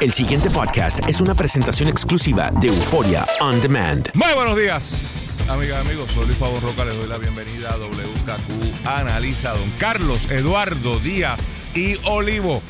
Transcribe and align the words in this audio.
El 0.00 0.10
siguiente 0.10 0.50
podcast 0.50 1.08
es 1.08 1.20
una 1.20 1.34
presentación 1.34 1.88
exclusiva 1.88 2.50
de 2.60 2.68
Euforia 2.68 3.24
On 3.40 3.60
Demand. 3.60 4.08
Muy 4.14 4.34
buenos 4.34 4.56
días, 4.56 5.46
amigas 5.48 5.84
y 5.84 5.88
amigos. 5.88 6.10
Soy 6.12 6.26
Luis 6.26 6.38
Pavo 6.38 6.58
Roca. 6.60 6.84
Les 6.84 6.98
doy 6.98 7.08
la 7.08 7.18
bienvenida 7.18 7.72
a 7.72 7.76
WKQ 7.76 8.86
Analiza. 8.86 9.52
Don 9.56 9.70
Carlos 9.78 10.30
Eduardo 10.30 10.98
Díaz 10.98 11.70
y 11.76 11.96
Olivo. 12.06 12.60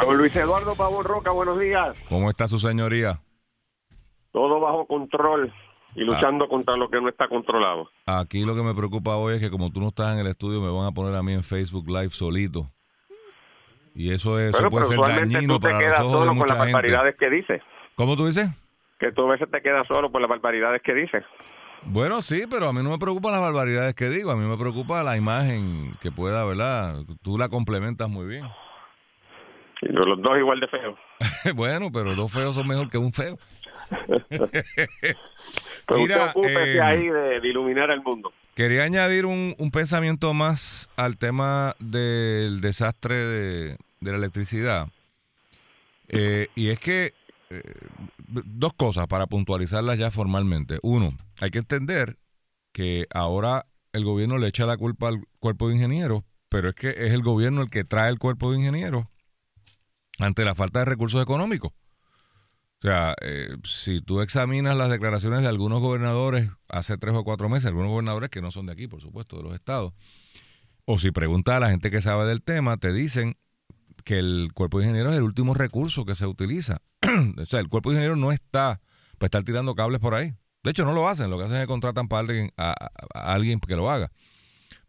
Don 0.00 0.16
Luis 0.16 0.34
Eduardo 0.34 0.74
Pavón 0.74 1.04
Roca, 1.04 1.30
buenos 1.30 1.58
días. 1.60 1.96
¿Cómo 2.08 2.28
está 2.28 2.48
su 2.48 2.58
señoría? 2.58 3.20
Todo 4.32 4.60
bajo 4.60 4.86
control 4.86 5.52
y 5.94 6.00
luchando 6.00 6.48
contra 6.48 6.76
lo 6.76 6.90
que 6.90 7.00
no 7.00 7.08
está 7.08 7.28
controlado. 7.28 7.88
Aquí 8.06 8.44
lo 8.44 8.54
que 8.54 8.62
me 8.62 8.74
preocupa 8.74 9.16
hoy 9.16 9.36
es 9.36 9.40
que 9.40 9.50
como 9.50 9.70
tú 9.70 9.80
no 9.80 9.88
estás 9.88 10.12
en 10.12 10.20
el 10.20 10.26
estudio, 10.26 10.60
me 10.60 10.70
van 10.70 10.86
a 10.86 10.92
poner 10.92 11.14
a 11.14 11.22
mí 11.22 11.32
en 11.32 11.44
Facebook 11.44 11.88
Live 11.88 12.10
solito. 12.10 12.70
Y 13.98 14.12
eso, 14.12 14.38
es, 14.38 14.52
Bueno, 14.52 14.68
eso 14.68 14.70
puede 14.70 14.84
pero 14.86 14.90
ser 14.92 14.98
usualmente 15.00 15.34
dañino 15.34 15.58
para 15.58 15.78
quedas 15.80 15.98
los 15.98 16.08
ojos 16.08 16.28
de 16.28 16.34
mucha 16.34 16.54
gente. 16.54 16.72
barbaridades 16.72 17.16
que 17.16 17.30
dices. 17.30 17.62
¿Cómo 17.96 18.16
tú 18.16 18.26
dices? 18.26 18.48
Que 19.00 19.10
tú 19.10 19.26
a 19.26 19.32
veces 19.32 19.50
te 19.50 19.60
quedas 19.60 19.88
solo 19.88 20.12
por 20.12 20.20
las 20.20 20.30
barbaridades 20.30 20.82
que 20.82 20.94
dices. 20.94 21.24
Bueno, 21.82 22.22
sí, 22.22 22.44
pero 22.48 22.68
a 22.68 22.72
mí 22.72 22.80
no 22.80 22.90
me 22.90 22.98
preocupan 22.98 23.32
las 23.32 23.40
barbaridades 23.40 23.96
que 23.96 24.08
digo, 24.08 24.30
a 24.30 24.36
mí 24.36 24.46
me 24.46 24.56
preocupa 24.56 25.02
la 25.02 25.16
imagen 25.16 25.96
que 26.00 26.12
pueda, 26.12 26.44
¿verdad? 26.44 27.00
Tú 27.22 27.38
la 27.38 27.48
complementas 27.48 28.08
muy 28.08 28.26
bien. 28.26 28.44
Y 29.82 29.88
los 29.88 30.22
dos 30.22 30.38
igual 30.38 30.60
de 30.60 30.68
feos. 30.68 30.96
bueno, 31.56 31.90
pero 31.92 32.14
dos 32.14 32.32
feos 32.32 32.54
son 32.54 32.68
mejor 32.68 32.88
que 32.90 32.98
un 32.98 33.12
feo. 33.12 33.36
Pero 35.86 36.00
Mira, 36.00 36.32
usted 36.36 36.76
eh, 36.76 36.80
ahí 36.80 37.08
de, 37.08 37.40
de 37.40 37.48
iluminar 37.48 37.90
el 37.90 38.02
mundo. 38.02 38.32
Quería 38.54 38.82
añadir 38.84 39.24
un, 39.24 39.54
un 39.56 39.70
pensamiento 39.70 40.34
más 40.34 40.90
al 40.96 41.16
tema 41.16 41.74
del 41.78 42.60
desastre 42.60 43.14
de, 43.14 43.76
de 44.00 44.10
la 44.10 44.18
electricidad. 44.18 44.88
Eh, 46.08 46.48
y 46.54 46.68
es 46.68 46.80
que 46.80 47.14
eh, 47.50 47.62
dos 48.26 48.74
cosas 48.74 49.06
para 49.06 49.26
puntualizarlas 49.26 49.98
ya 49.98 50.10
formalmente. 50.10 50.78
Uno, 50.82 51.16
hay 51.40 51.50
que 51.50 51.58
entender 51.58 52.18
que 52.72 53.06
ahora 53.10 53.66
el 53.92 54.04
gobierno 54.04 54.38
le 54.38 54.48
echa 54.48 54.66
la 54.66 54.76
culpa 54.76 55.08
al 55.08 55.24
cuerpo 55.38 55.68
de 55.68 55.74
ingenieros, 55.74 56.24
pero 56.48 56.70
es 56.70 56.74
que 56.74 56.90
es 56.90 57.12
el 57.12 57.22
gobierno 57.22 57.62
el 57.62 57.70
que 57.70 57.84
trae 57.84 58.10
el 58.10 58.18
cuerpo 58.18 58.50
de 58.50 58.58
ingenieros 58.58 59.06
ante 60.18 60.44
la 60.44 60.54
falta 60.54 60.80
de 60.80 60.84
recursos 60.84 61.22
económicos. 61.22 61.72
O 62.78 62.86
sea, 62.86 63.16
eh, 63.22 63.56
si 63.64 64.00
tú 64.00 64.20
examinas 64.20 64.76
las 64.76 64.90
declaraciones 64.90 65.42
de 65.42 65.48
algunos 65.48 65.80
gobernadores 65.80 66.50
hace 66.68 66.96
tres 66.96 67.14
o 67.14 67.24
cuatro 67.24 67.48
meses, 67.48 67.66
algunos 67.66 67.90
gobernadores 67.90 68.30
que 68.30 68.40
no 68.40 68.52
son 68.52 68.66
de 68.66 68.72
aquí, 68.72 68.86
por 68.86 69.00
supuesto, 69.00 69.36
de 69.36 69.42
los 69.42 69.54
estados, 69.54 69.94
o 70.84 70.98
si 70.98 71.10
preguntas 71.10 71.56
a 71.56 71.60
la 71.60 71.70
gente 71.70 71.90
que 71.90 72.00
sabe 72.00 72.26
del 72.26 72.42
tema, 72.42 72.76
te 72.76 72.92
dicen 72.92 73.36
que 74.08 74.18
el 74.18 74.52
cuerpo 74.54 74.78
de 74.78 74.86
ingenieros 74.86 75.12
es 75.12 75.18
el 75.18 75.22
último 75.24 75.52
recurso 75.52 76.06
que 76.06 76.14
se 76.14 76.26
utiliza. 76.26 76.80
o 77.38 77.44
sea, 77.44 77.60
el 77.60 77.68
cuerpo 77.68 77.90
de 77.90 77.96
ingenieros 77.96 78.16
no 78.16 78.32
está 78.32 78.80
para 79.18 79.26
estar 79.26 79.42
tirando 79.44 79.74
cables 79.74 80.00
por 80.00 80.14
ahí. 80.14 80.32
De 80.62 80.70
hecho, 80.70 80.86
no 80.86 80.94
lo 80.94 81.06
hacen, 81.10 81.28
lo 81.28 81.36
que 81.36 81.44
hacen 81.44 81.56
es 81.56 81.62
que 81.64 81.66
contratan 81.66 82.08
para 82.08 82.20
alguien, 82.20 82.50
a, 82.56 82.72
alguien 83.12 83.60
que 83.60 83.76
lo 83.76 83.90
haga. 83.90 84.10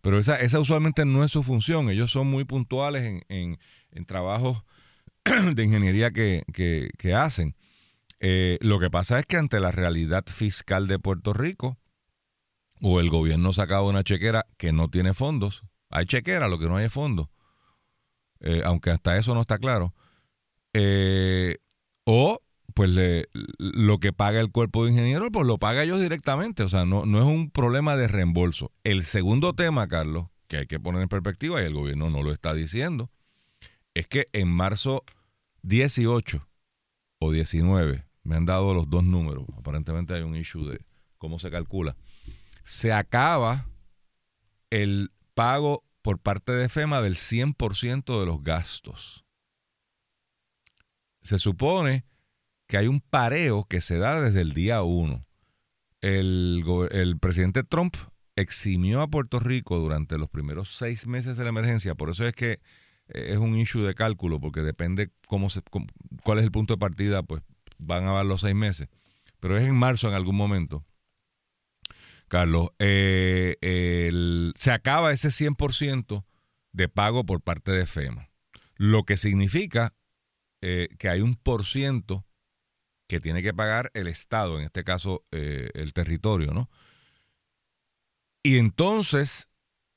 Pero 0.02 0.20
esa, 0.20 0.40
esa 0.40 0.58
usualmente 0.62 1.04
no 1.04 1.26
es 1.26 1.32
su 1.32 1.44
función. 1.44 1.90
Ellos 1.90 2.10
son 2.12 2.28
muy 2.28 2.46
puntuales 2.46 3.04
en, 3.28 3.58
en- 3.92 4.06
trabajos 4.06 4.64
de 5.54 5.64
ingeniería 5.66 6.12
que, 6.12 6.44
que- 6.54 6.90
que 6.98 7.14
hacen. 7.14 7.58
Eh, 8.22 8.58
lo 8.62 8.80
que 8.80 8.90
pasa 8.90 9.20
es 9.20 9.26
que 9.26 9.36
ante 9.36 9.60
la 9.60 9.72
realidad 9.74 10.24
fiscal 10.28 10.88
de 10.88 10.98
Puerto 10.98 11.34
Rico, 11.34 11.78
o 12.80 13.02
el 13.02 13.10
gobierno 13.10 13.52
sacaba 13.52 13.82
una 13.84 14.06
chequera 14.06 14.46
que 14.58 14.72
no 14.72 14.88
tiene 14.88 15.14
fondos, 15.14 15.64
hay 15.90 16.06
chequera, 16.06 16.48
lo 16.48 16.58
que 16.58 16.68
no 16.68 16.78
hay 16.78 16.86
es 16.86 16.94
fondos, 16.94 17.28
eh, 18.42 18.62
aunque 18.66 18.92
hasta 18.92 19.18
eso 19.18 19.34
no 19.34 19.42
está 19.42 19.58
claro, 19.58 19.94
eh, 20.74 21.58
o 22.06 22.42
pues 22.74 22.92
lo 23.58 24.00
que 24.00 24.14
paga 24.14 24.40
el 24.40 24.52
cuerpo 24.52 24.86
de 24.86 24.92
ingenieros, 24.92 25.30
pues 25.34 25.46
lo 25.46 25.58
paga 25.58 25.84
ellos 25.84 26.00
directamente, 26.00 26.64
o 26.64 26.70
sea, 26.70 26.86
no, 26.86 27.06
no 27.06 27.20
es 27.20 27.26
un 27.26 27.50
problema 27.52 27.98
de 27.98 28.08
reembolso. 28.08 28.72
El 28.84 29.04
segundo 29.04 29.54
tema, 29.54 29.88
Carlos, 29.88 30.28
que 30.48 30.58
hay 30.58 30.68
que 30.68 30.80
poner 30.80 31.02
en 31.02 31.10
perspectiva, 31.10 31.62
y 31.62 31.66
el 31.66 31.74
gobierno 31.74 32.10
no 32.10 32.24
lo 32.24 32.32
está 32.32 32.54
diciendo, 32.54 33.10
es 33.94 34.08
que 34.08 34.30
en 34.32 34.48
marzo 34.48 35.04
18 35.64 36.48
o 37.20 37.32
19, 37.32 38.06
me 38.24 38.36
han 38.36 38.46
dado 38.46 38.74
los 38.74 38.90
dos 38.90 39.04
números, 39.04 39.46
aparentemente 39.58 40.14
hay 40.14 40.22
un 40.22 40.36
issue 40.36 40.66
de 40.66 40.80
cómo 41.18 41.38
se 41.40 41.52
calcula, 41.52 41.98
se 42.64 42.94
acaba 42.94 43.66
el 44.70 45.12
pago 45.34 45.84
por 46.02 46.20
parte 46.20 46.52
de 46.52 46.70
FEMA 46.70 47.02
del 47.02 47.16
100% 47.16 48.20
de 48.20 48.26
los 48.26 48.44
gastos. 48.44 49.26
Se 51.22 51.38
supone 51.38 52.06
que 52.68 52.78
hay 52.78 52.88
un 52.88 53.02
pareo 53.02 53.66
que 53.66 53.82
se 53.82 53.98
da 53.98 54.22
desde 54.22 54.42
el 54.42 54.54
día 54.54 54.82
1. 54.84 55.26
El, 56.02 56.64
el 56.92 57.20
presidente 57.20 57.64
Trump 57.64 57.96
eximió 58.36 59.02
a 59.02 59.08
Puerto 59.10 59.40
Rico 59.40 59.78
durante 59.80 60.18
los 60.18 60.30
primeros 60.30 60.76
seis 60.78 61.08
meses 61.08 61.36
de 61.36 61.44
la 61.44 61.50
emergencia, 61.50 61.96
por 61.96 62.10
eso 62.10 62.26
es 62.26 62.34
que 62.34 62.54
eh, 63.10 63.32
es 63.32 63.38
un 63.38 63.58
issue 63.58 63.82
de 63.82 63.96
cálculo, 63.96 64.40
porque 64.40 64.62
depende 64.62 65.12
cómo- 65.28 65.48
cuál 66.24 66.40
es 66.40 66.46
el 66.46 66.52
punto 66.52 66.76
de 66.76 66.78
partida, 66.80 67.22
pues 67.24 67.42
van 67.78 68.06
a 68.06 68.14
dar 68.14 68.26
los 68.26 68.42
seis 68.42 68.56
meses. 68.56 68.88
Pero 69.42 69.58
es 69.58 69.68
en 69.68 69.76
marzo 69.76 70.08
en 70.08 70.14
algún 70.14 70.36
momento. 70.36 70.86
Carlos, 72.30 72.70
eh, 72.80 74.52
se 74.56 74.72
acaba 74.72 75.12
ese 75.12 75.32
100% 75.32 76.26
de 76.72 76.88
pago 76.88 77.26
por 77.26 77.42
parte 77.42 77.72
de 77.72 77.86
FEMA, 77.86 78.30
lo 78.76 79.04
que 79.04 79.18
significa 79.18 79.94
eh, 80.62 80.88
que 80.98 81.10
hay 81.10 81.22
un 81.22 81.36
por 81.36 81.66
ciento 81.66 82.26
que 83.08 83.20
tiene 83.20 83.42
que 83.42 83.54
pagar 83.54 83.92
el 83.94 84.08
Estado, 84.08 84.60
en 84.60 84.66
este 84.66 84.84
caso 84.84 85.26
eh, 85.32 85.72
el 85.74 85.94
territorio, 85.94 86.54
¿no? 86.54 86.70
Y 88.44 88.58
entonces, 88.58 89.50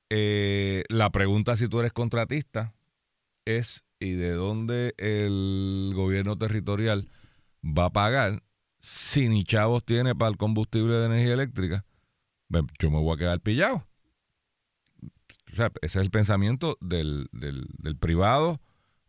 la 0.08 1.10
pregunta 1.10 1.56
si 1.56 1.68
tú 1.68 1.78
eres 1.78 1.92
contratista 1.92 2.74
es, 3.44 3.84
¿y 4.00 4.12
de 4.12 4.32
dónde 4.32 4.94
el 4.98 5.92
gobierno 5.94 6.36
territorial 6.36 7.08
va 7.62 7.86
a 7.86 7.90
pagar 7.90 8.42
si 8.80 9.28
ni 9.28 9.44
chavos 9.44 9.84
tiene 9.84 10.14
para 10.14 10.30
el 10.30 10.36
combustible 10.36 10.94
de 10.94 11.06
energía 11.06 11.34
eléctrica? 11.34 11.84
Yo 12.78 12.90
me 12.90 12.98
voy 12.98 13.14
a 13.14 13.18
quedar 13.18 13.40
pillado. 13.40 13.86
O 15.52 15.56
sea, 15.56 15.70
ese 15.82 15.98
es 15.98 16.04
el 16.04 16.10
pensamiento 16.10 16.78
del, 16.80 17.28
del- 17.32 17.66
del 17.78 17.96
privado. 17.96 18.60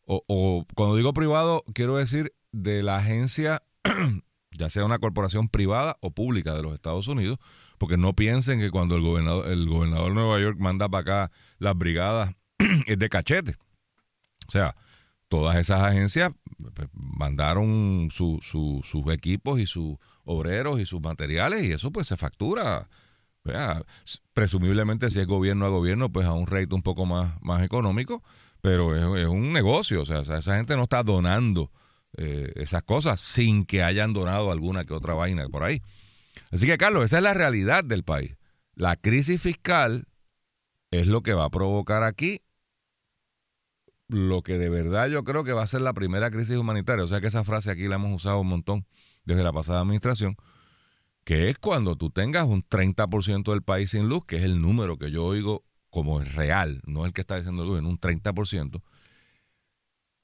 O, 0.05 0.23
o 0.27 0.65
cuando 0.75 0.95
digo 0.97 1.13
privado, 1.13 1.63
quiero 1.73 1.95
decir 1.97 2.33
de 2.51 2.83
la 2.83 2.97
agencia, 2.97 3.63
ya 4.51 4.69
sea 4.69 4.83
una 4.85 4.99
corporación 4.99 5.47
privada 5.47 5.97
o 6.01 6.11
pública 6.11 6.53
de 6.53 6.61
los 6.63 6.73
Estados 6.73 7.07
Unidos, 7.07 7.39
porque 7.77 7.97
no 7.97 8.13
piensen 8.13 8.59
que 8.59 8.71
cuando 8.71 8.95
el 8.95 9.01
gobernador, 9.01 9.47
el 9.49 9.67
gobernador 9.67 10.09
de 10.09 10.13
Nueva 10.15 10.39
York 10.41 10.57
manda 10.59 10.89
para 10.89 11.25
acá 11.27 11.31
las 11.59 11.77
brigadas 11.77 12.35
es 12.87 12.99
de 12.99 13.09
cachete. 13.09 13.57
O 14.47 14.51
sea, 14.51 14.75
todas 15.29 15.55
esas 15.55 15.81
agencias 15.81 16.33
pues, 16.75 16.89
mandaron 16.93 18.09
su- 18.11 18.39
su- 18.41 18.81
sus 18.83 19.07
equipos 19.13 19.59
y 19.59 19.65
sus 19.65 19.95
obreros 20.25 20.79
y 20.81 20.85
sus 20.85 21.01
materiales 21.01 21.63
y 21.63 21.71
eso 21.71 21.91
pues 21.91 22.07
se 22.07 22.17
factura. 22.17 22.89
Vea, 23.43 23.83
s- 24.05 24.19
presumiblemente 24.33 25.11
si 25.11 25.19
es 25.19 25.27
gobierno 25.27 25.65
a 25.65 25.69
gobierno, 25.69 26.09
pues 26.11 26.25
a 26.25 26.33
un 26.33 26.47
rate 26.47 26.73
un 26.73 26.81
poco 26.81 27.05
más, 27.05 27.41
más 27.41 27.61
económico, 27.63 28.23
pero 28.61 28.95
es, 29.17 29.27
un 29.27 29.51
negocio, 29.51 30.01
o 30.01 30.05
sea, 30.05 30.21
esa- 30.21 30.37
esa 30.37 30.55
gente 30.57 30.75
no 30.77 30.83
está 30.83 31.03
donando 31.03 31.71
eh, 32.15 32.51
esas 32.57 32.83
cosas 32.83 33.19
sin 33.21 33.65
que 33.65 33.81
hayan 33.81 34.13
donado 34.13 34.51
alguna 34.51 34.85
que 34.85 34.93
otra 34.93 35.15
vaina 35.15 35.49
por 35.49 35.63
ahí. 35.63 35.81
Así 36.51 36.67
que, 36.67 36.77
Carlos, 36.77 37.05
esa 37.05 37.17
es 37.17 37.23
la 37.23 37.33
realidad 37.33 37.83
del 37.83 38.03
país. 38.03 38.37
La 38.75 38.95
crisis 38.97 39.41
fiscal 39.41 40.07
es 40.91 41.07
lo 41.07 41.21
que 41.23 41.33
va 41.33 41.45
a 41.45 41.49
provocar 41.49 42.03
aquí 42.03 42.41
lo 44.07 44.43
que 44.43 44.57
de 44.59 44.69
verdad 44.69 45.07
yo 45.07 45.23
creo 45.23 45.43
que 45.43 45.53
va 45.53 45.63
a 45.63 45.67
ser 45.67 45.81
la 45.81 45.93
primera 45.93 46.29
crisis 46.29 46.55
humanitaria. 46.55 47.03
O 47.03 47.07
sea 47.07 47.19
que 47.21 47.27
esa 47.27 47.43
frase 47.43 47.71
aquí 47.71 47.87
la 47.87 47.95
hemos 47.95 48.13
usado 48.13 48.39
un 48.39 48.47
montón 48.47 48.85
desde 49.25 49.43
la 49.43 49.51
pasada 49.51 49.81
administración, 49.81 50.35
que 51.23 51.49
es 51.49 51.57
cuando 51.57 51.95
tú 51.95 52.09
tengas 52.09 52.47
un 52.47 52.63
30% 52.63 53.51
del 53.51 53.61
país 53.61 53.91
sin 53.91 54.09
luz, 54.09 54.25
que 54.25 54.37
es 54.37 54.43
el 54.43 54.61
número 54.61 54.97
que 54.97 55.11
yo 55.11 55.23
oigo 55.23 55.63
como 55.89 56.21
es 56.21 56.33
real, 56.33 56.81
no 56.85 57.05
el 57.05 57.13
que 57.13 57.21
está 57.21 57.37
diciendo 57.37 57.63
el 57.63 57.69
gobierno, 57.69 57.89
un 57.89 57.99
30%. 57.99 58.81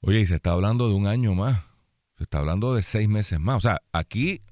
Oye, 0.00 0.20
y 0.20 0.26
se 0.26 0.34
está 0.36 0.52
hablando 0.52 0.88
de 0.88 0.94
un 0.94 1.06
año 1.06 1.34
más, 1.34 1.62
se 2.16 2.24
está 2.24 2.38
hablando 2.38 2.74
de 2.74 2.82
seis 2.82 3.08
meses 3.08 3.38
más. 3.38 3.58
O 3.58 3.60
sea, 3.60 3.80
aquí 3.92 4.42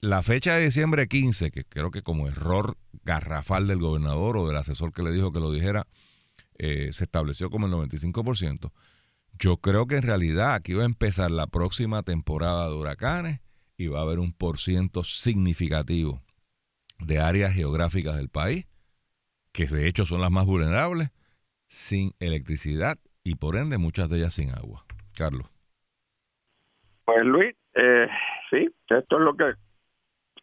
la 0.00 0.22
fecha 0.22 0.54
de 0.54 0.64
diciembre 0.64 1.06
15, 1.06 1.50
que 1.50 1.64
creo 1.64 1.90
que 1.90 2.02
como 2.02 2.28
error 2.28 2.76
garrafal 3.04 3.66
del 3.66 3.78
gobernador 3.78 4.36
o 4.36 4.46
del 4.46 4.56
asesor 4.56 4.92
que 4.92 5.02
le 5.02 5.12
dijo 5.12 5.32
que 5.32 5.40
lo 5.40 5.52
dijera, 5.52 5.86
eh, 6.56 6.90
se 6.92 7.04
estableció 7.04 7.50
como 7.50 7.66
el 7.66 7.72
95%. 7.72 8.72
Yo 9.38 9.58
creo 9.58 9.86
que 9.86 9.96
en 9.96 10.02
realidad 10.02 10.54
aquí 10.54 10.72
va 10.74 10.82
a 10.82 10.86
empezar 10.86 11.30
la 11.30 11.46
próxima 11.46 12.02
temporada 12.02 12.68
de 12.68 12.74
huracanes 12.74 13.40
y 13.76 13.88
va 13.88 14.00
a 14.00 14.02
haber 14.02 14.18
un 14.18 14.32
por 14.32 14.58
ciento 14.58 15.02
significativo 15.02 16.20
de 16.98 17.18
áreas 17.18 17.52
geográficas 17.52 18.16
del 18.16 18.28
país, 18.28 18.66
que 19.52 19.66
de 19.66 19.88
hecho 19.88 20.06
son 20.06 20.20
las 20.20 20.30
más 20.30 20.46
vulnerables, 20.46 21.10
sin 21.66 22.12
electricidad 22.20 22.98
y 23.24 23.36
por 23.36 23.56
ende 23.56 23.78
muchas 23.78 24.08
de 24.08 24.18
ellas 24.18 24.34
sin 24.34 24.50
agua. 24.50 24.84
Carlos. 25.16 25.50
Pues 27.04 27.24
Luis, 27.24 27.54
eh, 27.74 28.08
sí, 28.50 28.68
esto 28.88 29.16
es 29.16 29.22
lo 29.22 29.36
que 29.36 29.52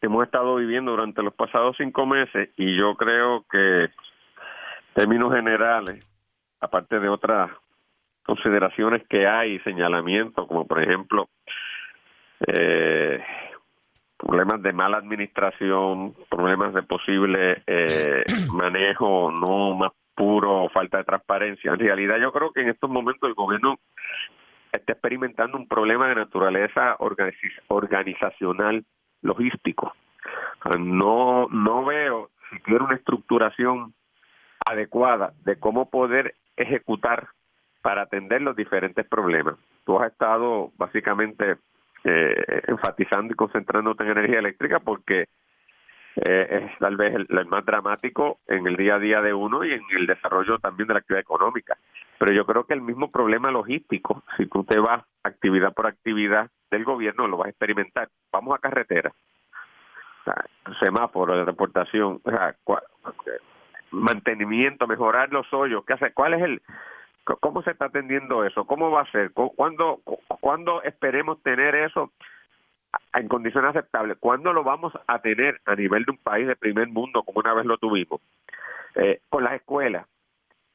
hemos 0.01 0.25
estado 0.25 0.55
viviendo 0.55 0.91
durante 0.91 1.23
los 1.23 1.33
pasados 1.33 1.75
cinco 1.77 2.05
meses 2.05 2.49
y 2.57 2.77
yo 2.77 2.95
creo 2.95 3.45
que 3.49 3.89
términos 4.93 5.33
generales, 5.33 6.07
aparte 6.59 6.99
de 6.99 7.09
otras 7.09 7.51
consideraciones 8.23 9.05
que 9.07 9.27
hay, 9.27 9.59
señalamientos, 9.59 10.47
como 10.47 10.67
por 10.67 10.81
ejemplo 10.81 11.29
eh, 12.47 13.23
problemas 14.17 14.61
de 14.61 14.73
mala 14.73 14.97
administración, 14.97 16.13
problemas 16.29 16.73
de 16.73 16.83
posible 16.83 17.63
eh, 17.67 18.23
manejo 18.53 19.31
no 19.31 19.75
más 19.75 19.91
puro, 20.15 20.69
falta 20.69 20.97
de 20.99 21.03
transparencia. 21.03 21.71
En 21.71 21.79
realidad 21.79 22.17
yo 22.19 22.31
creo 22.31 22.51
que 22.51 22.61
en 22.61 22.69
estos 22.69 22.89
momentos 22.89 23.27
el 23.27 23.33
gobierno 23.33 23.79
está 24.71 24.93
experimentando 24.93 25.57
un 25.57 25.67
problema 25.67 26.07
de 26.07 26.15
naturaleza 26.15 26.97
organizacional 27.67 28.85
logístico. 29.21 29.93
No, 30.79 31.47
no 31.49 31.83
veo 31.85 32.29
siquiera 32.51 32.83
una 32.83 32.95
estructuración 32.95 33.93
adecuada 34.65 35.33
de 35.43 35.57
cómo 35.57 35.89
poder 35.89 36.35
ejecutar 36.55 37.29
para 37.81 38.03
atender 38.03 38.41
los 38.41 38.55
diferentes 38.55 39.05
problemas. 39.07 39.55
Tú 39.85 39.99
has 39.99 40.11
estado 40.11 40.71
básicamente 40.77 41.57
eh, 42.03 42.63
enfatizando 42.67 43.33
y 43.33 43.35
concentrándote 43.35 44.03
en 44.03 44.11
energía 44.11 44.39
eléctrica 44.39 44.79
porque 44.79 45.27
eh, 46.15 46.47
es 46.49 46.79
tal 46.79 46.97
vez 46.97 47.13
el, 47.15 47.45
más 47.45 47.65
dramático 47.65 48.39
en 48.47 48.67
el 48.67 48.75
día 48.75 48.95
a 48.95 48.99
día 48.99 49.21
de 49.21 49.33
uno 49.33 49.63
y 49.63 49.73
en 49.73 49.81
el 49.91 50.07
desarrollo 50.07 50.59
también 50.59 50.87
de 50.87 50.95
la 50.95 50.99
actividad 50.99 51.21
económica. 51.21 51.77
Pero 52.17 52.33
yo 52.33 52.45
creo 52.45 52.65
que 52.65 52.73
el 52.73 52.81
mismo 52.81 53.11
problema 53.11 53.49
logístico, 53.51 54.23
si 54.37 54.45
tú 54.47 54.63
te 54.63 54.79
vas 54.79 55.03
actividad 55.23 55.73
por 55.73 55.87
actividad 55.87 56.49
del 56.69 56.83
gobierno, 56.83 57.27
lo 57.27 57.37
vas 57.37 57.47
a 57.47 57.51
experimentar. 57.51 58.09
Vamos 58.31 58.55
a 58.55 58.59
carretera, 58.59 59.11
semáforo 60.79 61.35
de 61.35 61.45
reportación, 61.45 62.21
mantenimiento, 63.91 64.87
mejorar 64.87 65.31
los 65.31 65.51
hoyos, 65.53 65.83
¿qué 65.85 65.93
hace? 65.93 66.13
¿Cuál 66.13 66.33
es 66.33 66.41
el 66.41 66.61
cómo 67.23 67.61
se 67.63 67.71
está 67.71 67.85
atendiendo 67.85 68.45
eso? 68.45 68.65
¿Cómo 68.65 68.91
va 68.91 69.01
a 69.01 69.11
ser? 69.11 69.31
¿Cuándo, 69.31 70.01
cuándo 70.39 70.83
esperemos 70.83 71.41
tener 71.43 71.75
eso 71.75 72.11
en 73.13 73.27
condiciones 73.27 73.71
aceptables. 73.71 74.17
¿Cuándo 74.19 74.53
lo 74.53 74.63
vamos 74.63 74.93
a 75.07 75.19
tener 75.19 75.59
a 75.65 75.75
nivel 75.75 76.05
de 76.05 76.11
un 76.11 76.17
país 76.17 76.47
de 76.47 76.55
primer 76.55 76.87
mundo 76.87 77.23
como 77.23 77.39
una 77.39 77.53
vez 77.53 77.65
lo 77.65 77.77
tuvimos? 77.77 78.21
Eh, 78.95 79.19
con 79.29 79.43
las 79.43 79.53
escuelas. 79.53 80.05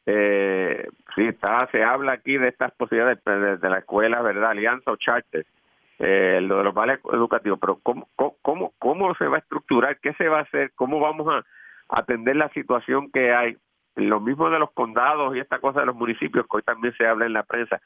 Eh, 0.07 0.89
sí, 1.15 1.27
está, 1.27 1.69
se 1.73 1.83
habla 1.83 2.13
aquí 2.13 2.39
de 2.39 2.49
estas 2.49 2.73
posibilidades 2.73 3.23
de, 3.25 3.69
la 3.69 3.79
escuela, 3.79 4.23
¿verdad? 4.23 4.51
Alianza 4.51 4.93
o 4.93 4.97
charter, 4.97 5.45
eh, 5.99 6.39
lo 6.43 6.59
de 6.59 6.65
los 6.65 6.75
vales 6.75 7.01
educativos, 7.13 7.59
pero 7.61 7.81
¿cómo, 7.83 8.09
cómo, 8.15 8.73
¿cómo 8.79 9.15
se 9.17 9.27
va 9.27 9.37
a 9.37 9.41
estructurar? 9.41 9.99
¿Qué 9.99 10.13
se 10.15 10.29
va 10.29 10.39
a 10.39 10.43
hacer? 10.43 10.71
¿Cómo 10.77 11.01
vamos 11.01 11.27
a 11.29 11.45
atender 11.89 12.37
la 12.37 12.49
situación 12.51 13.11
que 13.11 13.35
hay? 13.35 13.57
Lo 13.97 14.21
mismo 14.21 14.51
de 14.51 14.59
los 14.59 14.71
condados 14.73 15.35
y 15.35 15.41
esta 15.41 15.59
cosa 15.59 15.81
de 15.81 15.87
los 15.87 15.97
municipios, 15.97 16.47
que 16.47 16.57
hoy 16.59 16.63
también 16.63 16.95
se 16.97 17.07
habla 17.07 17.27
en 17.27 17.33
la 17.33 17.43
prensa 17.43 17.81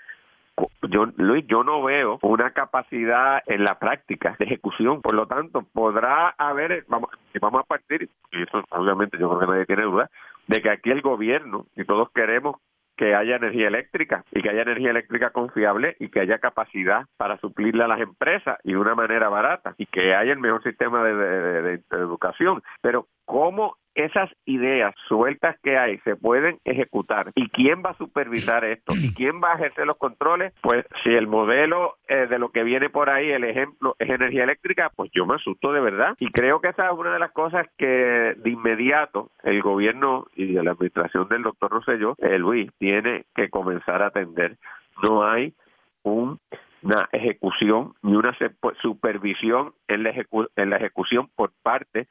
yo 0.89 1.07
Luis, 1.17 1.47
yo 1.47 1.65
no 1.65 1.83
veo 1.83 2.19
una 2.23 2.51
capacidad 2.51 3.43
en 3.47 3.65
la 3.65 3.79
práctica 3.79 4.37
de 4.39 4.45
ejecución, 4.45 5.01
por 5.03 5.15
lo 5.15 5.27
tanto, 5.27 5.63
podrá 5.73 6.31
haber, 6.31 6.85
vamos, 6.89 7.11
vamos 7.41 7.63
a 7.63 7.65
partir, 7.65 8.09
y 8.33 8.43
eso 8.43 8.65
obviamente 8.71 9.19
yo 9.19 9.29
creo 9.29 9.41
que 9.41 9.47
nadie 9.47 9.67
tiene 9.67 9.83
duda, 9.83 10.11
de 10.47 10.63
que 10.63 10.71
aquí 10.71 10.91
el 10.91 11.03
gobierno, 11.03 11.67
y 11.77 11.85
todos 11.85 12.11
queremos 12.11 12.57
que 12.97 13.15
haya 13.15 13.37
energía 13.37 13.69
eléctrica 13.69 14.25
y 14.31 14.43
que 14.43 14.51
haya 14.51 14.61
energía 14.61 14.91
eléctrica 14.91 15.31
confiable 15.31 15.97
y 16.01 16.11
que 16.11 16.21
haya 16.21 16.39
capacidad 16.39 17.07
para 17.17 17.39
suplirla 17.39 17.87
a 17.87 17.89
las 17.89 18.01
empresas 18.01 18.59
y 18.63 18.73
de 18.73 18.79
una 18.79 18.95
manera 18.95 19.31
barata 19.31 19.75
y 19.79 19.87
que 19.87 20.15
haya 20.15 20.33
el 20.33 20.39
mejor 20.39 20.63
sistema 20.63 21.03
de, 21.03 21.15
de 21.15 21.83
educación. 21.93 22.63
Pero 22.83 23.07
¿cómo 23.25 23.77
esas 23.95 24.31
ideas 24.45 24.95
sueltas 25.09 25.57
que 25.63 25.77
hay 25.77 25.99
se 25.99 26.17
pueden 26.17 26.59
ejecutar. 26.65 27.33
Y 27.35 27.49
quién 27.51 27.83
va 27.85 27.91
a 27.91 27.97
supervisar 27.97 28.65
esto 28.65 28.95
y 28.95 29.13
quién 29.15 29.41
va 29.43 29.53
a 29.53 29.55
ejercer 29.57 29.87
los 29.87 29.97
controles, 29.97 30.53
pues 30.63 30.85
si 31.03 31.11
el 31.11 31.27
modelo 31.27 31.97
eh, 32.09 32.27
de 32.29 32.39
lo 32.39 32.51
que 32.51 32.63
viene 32.63 32.91
por 32.91 33.11
ahí, 33.11 33.31
el 33.31 33.45
ejemplo 33.45 33.97
es 33.99 34.09
energía 34.09 34.45
eléctrica, 34.45 34.91
pues 34.95 35.11
yo 35.13 35.27
me 35.27 35.35
asusto 35.35 35.73
de 35.73 35.81
verdad. 35.81 36.15
Y 36.19 36.31
creo 36.31 36.61
que 36.61 36.69
esa 36.69 36.87
es 36.87 36.93
una 36.93 37.13
de 37.13 37.19
las 37.19 37.33
cosas 37.33 37.67
que 37.77 37.87
de 37.87 38.51
inmediato 38.51 39.31
el 39.43 39.63
gobierno 39.63 40.27
y 40.35 40.47
la 40.47 40.73
administración 40.73 41.29
del 41.29 41.43
doctor 41.43 41.71
Rosselló, 41.71 42.15
eh, 42.19 42.39
Luis, 42.39 42.71
tiene 42.79 43.25
que 43.35 43.49
comenzar 43.49 44.03
a 44.03 44.09
atender. 44.09 44.57
No 45.03 45.25
hay 45.25 45.55
un 46.03 46.39
una 46.83 47.09
ejecución 47.13 47.93
ni 48.03 48.15
una 48.15 48.37
supervisión 48.81 49.75
en 49.89 50.03
la, 50.03 50.13
en 50.57 50.71
la 50.71 50.77
ejecución 50.77 51.29
por 51.37 51.53
parte 51.63 52.09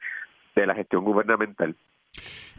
de 0.54 0.66
la 0.66 0.74
gestión 0.74 1.04
gubernamental. 1.04 1.74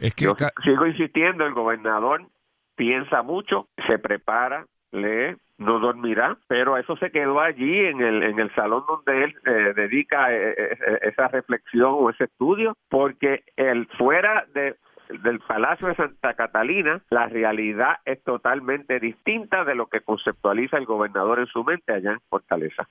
Es 0.00 0.14
que 0.14 0.24
Yo 0.24 0.34
sigo 0.64 0.86
insistiendo, 0.86 1.44
el 1.46 1.54
gobernador 1.54 2.26
piensa 2.74 3.22
mucho, 3.22 3.68
se 3.86 3.98
prepara, 3.98 4.66
lee, 4.90 5.36
no 5.58 5.78
dormirá, 5.78 6.36
pero 6.48 6.76
eso 6.76 6.96
se 6.96 7.10
quedó 7.10 7.40
allí 7.40 7.86
en 7.86 8.00
el, 8.00 8.22
en 8.22 8.40
el 8.40 8.52
salón 8.54 8.84
donde 8.88 9.24
él 9.24 9.34
eh, 9.46 9.72
dedica 9.76 10.32
eh, 10.34 10.54
eh, 10.58 10.98
esa 11.02 11.28
reflexión 11.28 11.94
o 11.94 12.10
ese 12.10 12.24
estudio, 12.24 12.76
porque 12.88 13.44
él 13.56 13.88
fuera 13.98 14.44
de 14.54 14.76
del 15.22 15.40
Palacio 15.40 15.88
de 15.88 15.94
Santa 15.94 16.32
Catalina, 16.34 17.02
la 17.10 17.26
realidad 17.26 17.98
es 18.06 18.22
totalmente 18.22 18.98
distinta 18.98 19.62
de 19.64 19.74
lo 19.74 19.86
que 19.86 20.00
conceptualiza 20.00 20.78
el 20.78 20.86
gobernador 20.86 21.38
en 21.38 21.46
su 21.46 21.62
mente 21.64 21.92
allá 21.92 22.12
en 22.12 22.20
Fortaleza. 22.30 22.88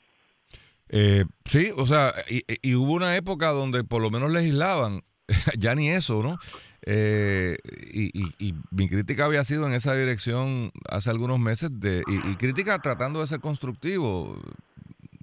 Eh, 0.93 1.23
sí, 1.45 1.71
o 1.77 1.87
sea, 1.87 2.13
y, 2.29 2.75
hubo 2.75 2.93
una 2.93 3.15
época 3.15 3.47
donde 3.51 3.85
por 3.85 4.01
lo 4.01 4.11
menos 4.11 4.29
legislaban, 4.29 5.03
ya 5.57 5.73
ni 5.73 5.89
eso, 5.89 6.21
¿no? 6.21 6.37
Eh, 6.85 7.57
y, 7.93 8.53
mi 8.71 8.89
crítica 8.89 9.23
había 9.23 9.45
sido 9.45 9.65
en 9.67 9.73
esa 9.73 9.95
dirección 9.95 10.71
hace 10.89 11.09
algunos 11.09 11.39
meses, 11.39 11.69
de, 11.79 12.03
y, 12.05 12.35
crítica 12.35 12.77
tratando 12.79 13.21
de 13.21 13.27
ser 13.27 13.39
constructivo. 13.39 14.37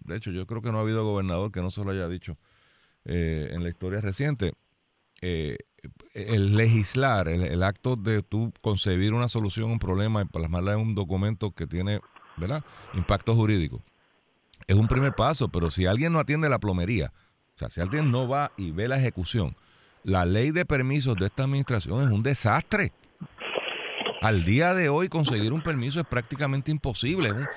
De 0.07 0.17
hecho, 0.17 0.31
yo 0.31 0.47
creo 0.47 0.63
que 0.63 0.73
no 0.73 0.79
ha 0.79 0.81
habido 0.81 1.05
gobernador 1.05 1.53
que 1.53 1.61
no 1.61 1.71
se 1.71 1.85
lo 1.85 1.91
haya 1.91 2.09
dicho 2.09 2.39
eh, 3.05 3.51
en 3.53 3.63
la 3.63 3.69
historia 3.69 4.01
reciente. 4.01 4.55
el 5.21 6.57
legislar, 6.57 7.29
el, 7.29 7.63
acto 7.63 7.97
de 7.97 8.23
tú 8.23 8.55
concebir 8.63 9.13
una 9.13 9.29
solución 9.29 9.69
a 9.69 9.73
un 9.75 9.79
problema 9.79 10.23
y 10.23 10.25
plasmarla 10.25 10.73
en 10.73 10.81
un 10.81 10.95
documento 10.95 11.51
que 11.51 11.67
tiene 11.67 12.01
¿verdad? 12.39 12.65
impacto 12.95 13.35
jurídico 13.35 13.83
es 14.69 14.77
un 14.77 14.87
primer 14.87 15.15
paso, 15.15 15.49
pero 15.49 15.71
si 15.71 15.87
alguien 15.87 16.13
no 16.13 16.21
atiende 16.21 16.49
la 16.49 16.59
plomería, 16.59 17.11
o 17.57 17.59
sea, 17.59 17.71
si 17.71 17.81
alguien 17.81 18.13
no 18.13 18.29
va 18.29 18.53
y 18.57 18.71
ve 18.71 18.87
la 18.87 18.99
ejecución, 18.99 19.57
la 20.05 20.25
ley 20.25 20.53
de 20.53 20.65
permisos 20.65 21.17
de 21.17 21.27
esta 21.27 21.45
administración 21.45 22.03
es 22.03 22.11
un 22.11 22.23
desastre. 22.23 22.93
Al 24.21 24.45
día 24.45 24.75
de 24.75 24.89
hoy 24.89 25.09
conseguir 25.09 25.53
un 25.53 25.63
permiso 25.63 26.01
es 26.01 26.07
prácticamente 26.07 26.71
imposible, 26.71 27.31
es 27.31 27.35
un, 27.35 27.49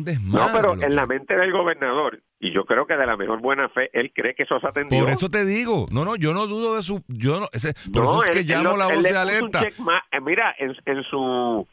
es 0.00 0.04
desmadre. 0.04 0.52
No, 0.52 0.52
pero 0.52 0.86
en 0.86 0.94
la 0.94 1.06
mente 1.06 1.34
del 1.34 1.52
gobernador, 1.52 2.20
y 2.38 2.52
yo 2.52 2.64
creo 2.64 2.86
que 2.86 2.96
de 2.96 3.06
la 3.06 3.16
mejor 3.16 3.40
buena 3.40 3.68
fe, 3.70 3.88
él 3.92 4.12
cree 4.14 4.34
que 4.34 4.42
eso 4.42 4.60
se 4.60 4.66
atendió. 4.66 5.00
Por 5.00 5.10
eso 5.10 5.30
te 5.30 5.44
digo, 5.44 5.86
no, 5.90 6.04
no, 6.04 6.16
yo 6.16 6.34
no 6.34 6.46
dudo 6.46 6.76
de 6.76 6.82
su, 6.82 7.02
yo 7.08 7.40
no, 7.40 7.48
ese, 7.52 7.74
por 7.92 8.04
eso 8.04 8.24
es 8.24 8.30
que 8.30 8.42
llamo 8.42 8.76
la 8.76 8.88
voz 8.88 9.02
de 9.02 9.16
alerta. 9.16 9.62
Eh, 9.62 10.20
mira, 10.20 10.54
en, 10.58 10.74
en 10.84 11.02
su 11.04 11.66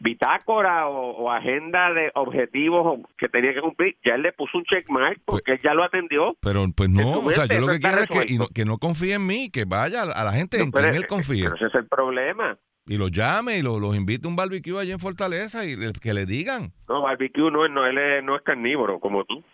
bitácora 0.00 0.88
o, 0.88 1.30
agenda 1.30 1.92
de 1.92 2.10
objetivos 2.14 3.00
que 3.16 3.28
tenía 3.28 3.54
que 3.54 3.60
cumplir, 3.60 3.96
ya 4.04 4.14
él 4.14 4.22
le 4.22 4.32
puso 4.32 4.58
un 4.58 4.64
checkmark 4.64 5.20
pues 5.24 5.42
porque 5.42 5.52
él 5.52 5.60
ya 5.62 5.74
lo 5.74 5.84
atendió. 5.84 6.36
Pero 6.40 6.64
pues 6.74 6.88
no, 6.88 7.18
o 7.20 7.30
sea, 7.30 7.46
yo 7.46 7.60
lo 7.60 7.68
que 7.68 7.80
quiero 7.80 8.00
es 8.00 8.08
que, 8.08 8.34
no, 8.36 8.46
que 8.48 8.64
no 8.64 8.78
confíe 8.78 9.14
en 9.14 9.26
mí, 9.26 9.50
que 9.50 9.64
vaya 9.64 10.02
a 10.02 10.24
la 10.24 10.32
gente 10.32 10.60
en 10.60 10.70
quien 10.70 10.94
él 10.94 11.06
confíe. 11.06 11.46
ese 11.46 11.66
es 11.66 11.74
el 11.74 11.86
problema. 11.86 12.58
Y 12.86 12.96
lo 12.96 13.08
llame 13.08 13.58
y 13.58 13.62
lo, 13.62 13.78
los 13.78 13.94
invite 13.94 14.26
a 14.26 14.30
un 14.30 14.36
barbecue 14.36 14.80
allí 14.80 14.92
en 14.92 14.98
Fortaleza 14.98 15.66
y 15.66 15.76
que 15.92 16.14
le 16.14 16.24
digan. 16.24 16.72
No, 16.88 17.02
barbecue 17.02 17.50
no, 17.50 17.68
no, 17.68 17.86
él 17.86 18.24
no 18.24 18.36
es 18.36 18.42
carnívoro 18.42 18.98
como 18.98 19.24
tú. 19.24 19.44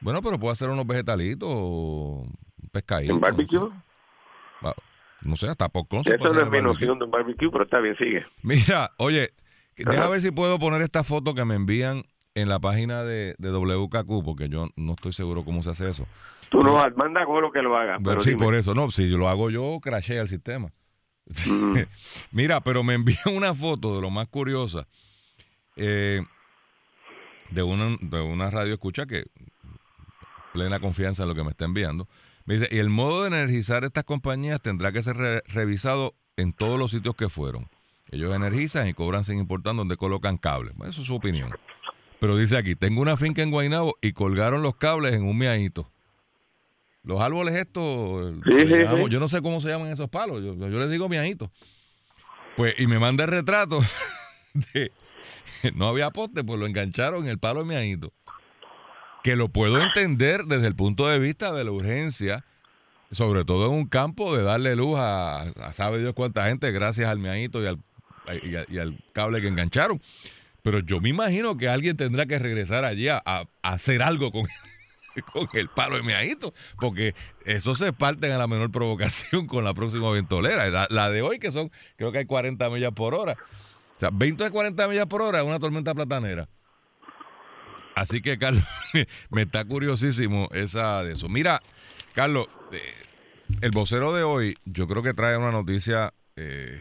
Bueno, 0.00 0.22
pero 0.22 0.38
puede 0.38 0.52
hacer 0.52 0.70
unos 0.70 0.86
vegetalitos 0.86 1.48
o 1.50 2.24
pescaditos. 2.72 3.14
¿En 3.14 3.20
barbecue? 3.20 3.68
No 5.22 5.36
sé, 5.36 5.48
hasta 5.48 5.68
por 5.68 5.84
Eso 5.90 6.32
no 6.32 6.40
es 6.40 6.50
mi 6.50 6.62
noción 6.62 6.98
de 6.98 7.04
un 7.04 7.10
barbecue, 7.10 7.50
pero 7.50 7.64
está 7.64 7.80
bien, 7.80 7.96
sigue. 7.96 8.24
Mira, 8.42 8.92
oye, 8.98 9.32
Deja 9.78 10.08
ver 10.08 10.20
si 10.20 10.30
puedo 10.30 10.58
poner 10.58 10.82
esta 10.82 11.04
foto 11.04 11.34
que 11.34 11.44
me 11.44 11.54
envían 11.54 12.04
en 12.34 12.48
la 12.48 12.58
página 12.58 13.02
de, 13.04 13.34
de, 13.38 13.50
WKQ, 13.50 14.24
porque 14.24 14.48
yo 14.48 14.68
no 14.76 14.92
estoy 14.92 15.12
seguro 15.12 15.44
cómo 15.44 15.62
se 15.62 15.70
hace 15.70 15.90
eso. 15.90 16.06
Tú 16.50 16.62
no, 16.62 16.74
manda 16.96 17.24
lo 17.24 17.52
que 17.52 17.62
lo 17.62 17.76
haga. 17.76 17.98
Pero 18.02 18.22
sí, 18.22 18.34
por 18.34 18.54
eso. 18.54 18.74
No, 18.74 18.90
si 18.90 19.10
yo 19.10 19.18
lo 19.18 19.28
hago 19.28 19.50
yo, 19.50 19.78
crashea 19.80 20.22
el 20.22 20.28
sistema. 20.28 20.70
Mm. 21.46 21.78
Mira, 22.32 22.60
pero 22.60 22.82
me 22.82 22.94
envían 22.94 23.18
una 23.34 23.54
foto 23.54 23.96
de 23.96 24.02
lo 24.02 24.10
más 24.10 24.28
curiosa 24.28 24.86
eh, 25.76 26.22
de, 27.50 27.62
una, 27.62 27.96
de 28.00 28.20
una 28.20 28.50
radio 28.50 28.74
escucha 28.74 29.06
que 29.06 29.26
plena 30.52 30.80
confianza 30.80 31.22
en 31.22 31.28
lo 31.28 31.34
que 31.34 31.44
me 31.44 31.50
está 31.50 31.64
enviando. 31.64 32.08
Me 32.44 32.54
dice, 32.54 32.68
y 32.70 32.78
el 32.78 32.88
modo 32.88 33.22
de 33.22 33.28
energizar 33.28 33.84
estas 33.84 34.04
compañías 34.04 34.60
tendrá 34.62 34.90
que 34.90 35.02
ser 35.02 35.16
revisado 35.46 36.14
en 36.36 36.52
todos 36.52 36.78
los 36.78 36.90
sitios 36.90 37.14
que 37.14 37.28
fueron. 37.28 37.68
Ellos 38.10 38.34
energizan 38.34 38.88
y 38.88 38.94
cobran 38.94 39.24
sin 39.24 39.38
importar 39.38 39.74
donde 39.76 39.96
colocan 39.96 40.38
cables. 40.38 40.74
Eso 40.86 41.02
es 41.02 41.06
su 41.06 41.14
opinión. 41.14 41.52
Pero 42.20 42.36
dice 42.36 42.56
aquí, 42.56 42.74
tengo 42.74 43.00
una 43.00 43.16
finca 43.16 43.42
en 43.42 43.50
Guaynabo 43.50 43.96
y 44.00 44.12
colgaron 44.12 44.62
los 44.62 44.76
cables 44.76 45.14
en 45.14 45.24
un 45.24 45.38
miadito. 45.38 45.90
Los 47.04 47.20
árboles 47.20 47.54
estos, 47.54 48.34
yo 49.08 49.20
no 49.20 49.28
sé 49.28 49.40
cómo 49.40 49.60
se 49.60 49.68
llaman 49.68 49.92
esos 49.92 50.10
palos, 50.10 50.42
yo, 50.42 50.54
les 50.54 50.90
digo 50.90 51.08
miadito. 51.08 51.50
Pues, 52.56 52.74
y 52.76 52.86
me 52.86 52.98
manda 52.98 53.24
el 53.24 53.30
retrato 53.30 53.80
de, 54.74 54.92
no 55.74 55.88
había 55.88 56.10
poste, 56.10 56.42
pues 56.42 56.58
lo 56.58 56.66
engancharon 56.66 57.24
en 57.24 57.30
el 57.30 57.38
palo 57.38 57.60
de 57.60 57.66
miadito. 57.66 58.12
Que 59.22 59.36
lo 59.36 59.48
puedo 59.48 59.80
entender 59.80 60.44
desde 60.44 60.66
el 60.66 60.74
punto 60.74 61.08
de 61.08 61.18
vista 61.18 61.52
de 61.52 61.64
la 61.64 61.70
urgencia, 61.70 62.44
sobre 63.10 63.44
todo 63.44 63.66
en 63.66 63.72
un 63.72 63.86
campo 63.86 64.36
de 64.36 64.42
darle 64.42 64.76
luz 64.76 64.98
a, 64.98 65.72
sabe 65.72 66.00
Dios 66.00 66.14
cuánta 66.14 66.46
gente 66.46 66.70
gracias 66.72 67.08
al 67.08 67.18
miadito 67.18 67.62
y 67.62 67.66
al, 67.66 67.78
y 68.34 68.78
al 68.78 68.98
cable 69.12 69.40
que 69.40 69.48
engancharon. 69.48 70.00
Pero 70.62 70.80
yo 70.80 71.00
me 71.00 71.08
imagino 71.08 71.56
que 71.56 71.68
alguien 71.68 71.96
tendrá 71.96 72.26
que 72.26 72.38
regresar 72.38 72.84
allí 72.84 73.08
a, 73.08 73.22
hacer 73.62 74.02
algo 74.02 74.30
con, 74.30 74.44
con 75.32 75.48
el 75.54 75.68
palo 75.68 75.96
de 75.96 76.02
miadito, 76.02 76.52
porque 76.78 77.14
eso 77.44 77.74
se 77.74 77.92
parte 77.92 78.30
a 78.32 78.38
la 78.38 78.46
menor 78.46 78.70
provocación 78.70 79.46
con 79.46 79.64
la 79.64 79.72
próxima 79.74 80.10
ventolera. 80.10 80.88
La, 80.90 81.10
de 81.10 81.22
hoy, 81.22 81.38
que 81.38 81.52
son, 81.52 81.70
creo 81.96 82.12
que 82.12 82.18
hay 82.18 82.26
40 82.26 82.68
millas 82.70 82.92
por 82.92 83.14
hora. 83.14 83.36
O 83.96 84.00
sea, 84.00 84.10
20 84.12 84.44
a 84.44 84.50
40 84.50 84.88
millas 84.88 85.06
por 85.06 85.22
hora 85.22 85.40
es 85.40 85.46
una 85.46 85.58
tormenta 85.58 85.94
platanera. 85.94 86.48
Así 87.94 88.20
que, 88.20 88.38
Carlos, 88.38 88.64
me 89.30 89.42
está 89.42 89.64
curiosísimo 89.64 90.48
esa 90.52 91.02
de 91.02 91.12
eso. 91.12 91.28
Mira, 91.28 91.62
Carlos, 92.14 92.46
eh, 92.72 92.80
el 93.60 93.70
vocero 93.70 94.12
de 94.12 94.22
hoy, 94.22 94.56
yo 94.66 94.86
creo 94.86 95.02
que 95.02 95.14
trae 95.14 95.36
una 95.36 95.50
noticia 95.50 96.12
eh, 96.36 96.80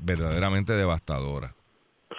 verdaderamente 0.00 0.72
devastadora. 0.74 1.54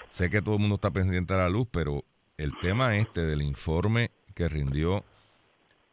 Sé 0.10 0.30
que 0.30 0.42
todo 0.42 0.56
el 0.56 0.62
mundo 0.62 0.76
está 0.76 0.92
pendiente 0.92 1.34
a 1.34 1.38
la 1.38 1.50
luz, 1.50 1.68
pero 1.72 2.04
el 2.38 2.58
tema 2.60 2.98
este 2.98 3.22
del 3.22 3.42
informe 3.42 4.12
que 4.36 4.50
rindió 4.50 5.04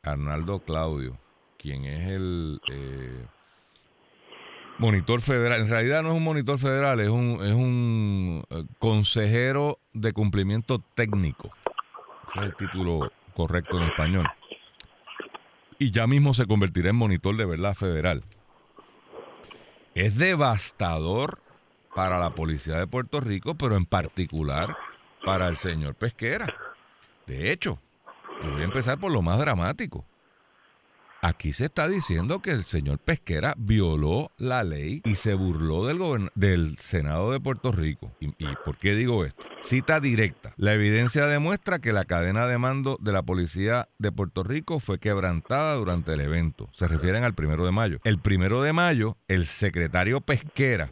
Arnaldo 0.02 0.60
Claudio, 0.60 1.18
quien 1.58 1.84
es 1.84 2.08
el 2.08 2.60
eh, 2.70 3.26
monitor 4.78 5.20
federal, 5.20 5.60
en 5.60 5.68
realidad 5.68 6.02
no 6.02 6.10
es 6.10 6.16
un 6.16 6.24
monitor 6.24 6.58
federal, 6.58 7.00
es 7.00 7.08
un, 7.08 7.38
es 7.42 7.52
un 7.52 8.44
eh, 8.50 8.64
consejero 8.78 9.78
de 9.92 10.12
cumplimiento 10.12 10.82
técnico. 10.94 11.50
Ese 12.30 12.40
es 12.40 12.46
el 12.46 12.56
título 12.56 13.12
correcto 13.34 13.78
en 13.78 13.84
español. 13.84 14.26
Y 15.78 15.90
ya 15.90 16.06
mismo 16.06 16.34
se 16.34 16.46
convertirá 16.46 16.90
en 16.90 16.96
monitor 16.96 17.36
de 17.36 17.46
verdad 17.46 17.74
federal. 17.74 18.22
Es 19.94 20.16
devastador 20.16 21.40
para 21.94 22.18
la 22.18 22.30
policía 22.30 22.76
de 22.76 22.86
Puerto 22.86 23.20
Rico, 23.20 23.54
pero 23.54 23.76
en 23.76 23.86
particular 23.86 24.76
para 25.24 25.48
el 25.48 25.56
señor 25.56 25.94
Pesquera. 25.94 26.54
De 27.26 27.50
hecho, 27.50 27.78
yo 28.42 28.52
voy 28.52 28.62
a 28.62 28.64
empezar 28.64 28.98
por 28.98 29.12
lo 29.12 29.22
más 29.22 29.38
dramático. 29.38 30.04
Aquí 31.22 31.52
se 31.52 31.66
está 31.66 31.86
diciendo 31.86 32.40
que 32.40 32.50
el 32.50 32.64
señor 32.64 32.98
Pesquera 32.98 33.54
violó 33.58 34.30
la 34.38 34.64
ley 34.64 35.02
y 35.04 35.16
se 35.16 35.34
burló 35.34 35.84
del, 36.34 36.78
Senado 36.78 37.30
de 37.30 37.40
Puerto 37.40 37.72
Rico. 37.72 38.10
¿Y, 38.20 38.28
¿Y, 38.38 38.56
por 38.64 38.78
qué 38.78 38.94
digo 38.94 39.24
esto? 39.26 39.44
Cita 39.62 40.00
directa. 40.00 40.54
La 40.56 40.72
evidencia 40.72 41.26
demuestra 41.26 41.78
que 41.78 41.92
la 41.92 42.06
cadena 42.06 42.46
de 42.46 42.56
mando 42.56 42.96
de 43.02 43.12
la 43.12 43.22
policía 43.22 43.88
de 43.98 44.12
Puerto 44.12 44.44
Rico 44.44 44.80
fue 44.80 44.98
quebrantada 44.98 45.74
durante 45.74 46.14
el 46.14 46.22
evento. 46.22 46.70
Se 46.72 46.88
refieren 46.88 47.22
al 47.22 47.34
primero 47.34 47.66
de 47.66 47.72
mayo. 47.72 47.98
El 48.04 48.18
primero 48.18 48.62
de 48.62 48.72
mayo, 48.72 49.18
el 49.28 49.46
secretario 49.46 50.22
Pesquera 50.22 50.90